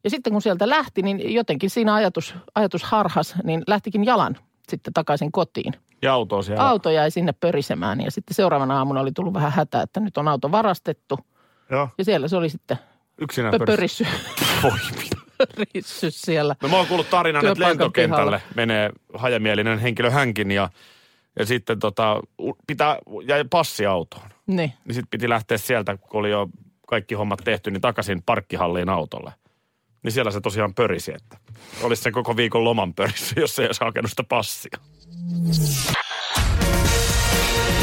Ja 0.06 0.10
sitten 0.10 0.34
kun 0.34 0.41
sieltä 0.41 0.70
lähti, 0.70 1.02
niin 1.02 1.34
jotenkin 1.34 1.70
siinä 1.70 1.94
ajatus, 1.94 2.36
ajatus 2.56 2.84
harhas, 2.84 3.36
niin 3.44 3.63
lähtikin 3.68 4.06
jalan 4.06 4.38
sitten 4.70 4.94
takaisin 4.94 5.32
kotiin. 5.32 5.74
Ja 6.02 6.13
auto 6.13 6.41
siellä. 6.41 6.70
Auto 6.70 6.89
jäi 6.89 7.12
sinne 7.12 7.34
pörisemään 7.39 8.02
ja 8.02 8.12
sitten 8.12 8.36
seuraavana 8.36 8.78
aamuna 8.78 9.00
oli 9.00 9.12
tullut 9.12 9.34
vähän 9.34 9.52
hätä, 9.52 9.82
että 9.82 10.00
nyt 10.00 10.18
on 10.18 10.28
auto 10.28 10.52
varastettu. 10.52 11.20
Joo. 11.70 11.89
Ja 11.98 12.06
siellä 12.06 12.28
se 12.28 12.36
oli 12.36 12.50
sitten 12.50 12.78
Yksinään 13.18 13.54
pö- 13.54 13.65
pörissy, 13.65 14.06
pörissy 15.38 16.12
siellä. 16.26 16.56
No 16.62 16.70
mä 16.70 16.78
oon 16.78 16.88
kuullut 16.88 17.10
tarinan, 17.10 17.46
että 17.46 17.68
lentokentälle 17.68 18.38
pihalla. 18.38 18.56
menee 18.56 18.89
hajamielinen 19.13 19.80
henkilö 19.80 20.10
hänkin 20.10 20.52
ja, 20.52 20.70
ja 21.39 21.46
sitten 21.46 21.80
tota, 21.80 22.22
pitää, 22.68 22.98
jäi 23.28 23.44
passi 23.50 23.86
autoon. 23.86 24.30
Niin. 24.48 24.74
Niin 24.86 24.96
sitten 24.96 25.10
piti 25.10 25.30
lähteä 25.30 25.58
sieltä, 25.58 25.98
kun 25.98 26.20
oli 26.20 26.30
jo 26.30 26.50
kaikki 26.88 27.15
hommat 27.15 27.41
tehty, 27.44 27.72
niin 27.72 27.82
takaisin 27.82 28.24
parkkihalliin 28.26 28.89
autolle. 28.89 29.34
Niin 30.06 30.13
siellä 30.13 30.32
se 30.32 30.41
tosiaan 30.41 30.74
pörisi, 30.74 31.13
että 31.13 31.38
olisi 31.84 32.04
se 32.04 32.12
koko 32.12 32.38
viikon 32.38 32.63
loman 32.63 32.94
pörissy, 32.94 33.39
jos 33.41 33.60
ei 33.60 33.65
olisi 33.65 33.84
hakenut 33.84 34.10
sitä 34.10 34.24
passia. 34.24 34.78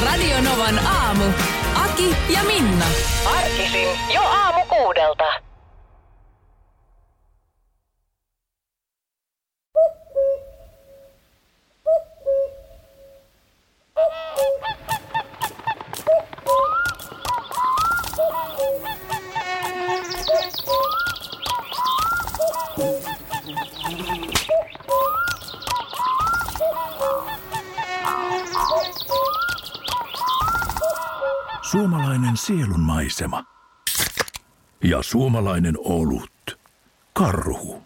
Radio 0.05 0.41
Novan 0.41 0.79
aamu. 0.87 1.25
Aki 1.75 2.17
ja 2.29 2.45
Minna. 2.45 2.87
Arkisin 3.27 3.89
jo 4.15 4.21
aamu 4.21 4.67
kuudelta. 4.69 5.52
Suomalainen 31.71 32.37
sielunmaisema 32.37 33.45
ja 34.85 35.03
suomalainen 35.03 35.75
olut. 35.79 36.59
Karhu. 37.13 37.83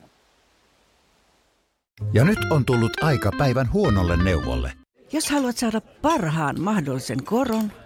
Ja 2.13 2.25
nyt 2.25 2.39
on 2.51 2.65
tullut 2.65 3.03
aika 3.03 3.31
päivän 3.39 3.73
huonolle 3.73 4.17
neuvolle. 4.17 4.73
Jos 5.13 5.31
haluat 5.31 5.57
saada 5.57 5.81
parhaan 5.81 6.61
mahdollisen 6.61 7.25
koron– 7.25 7.73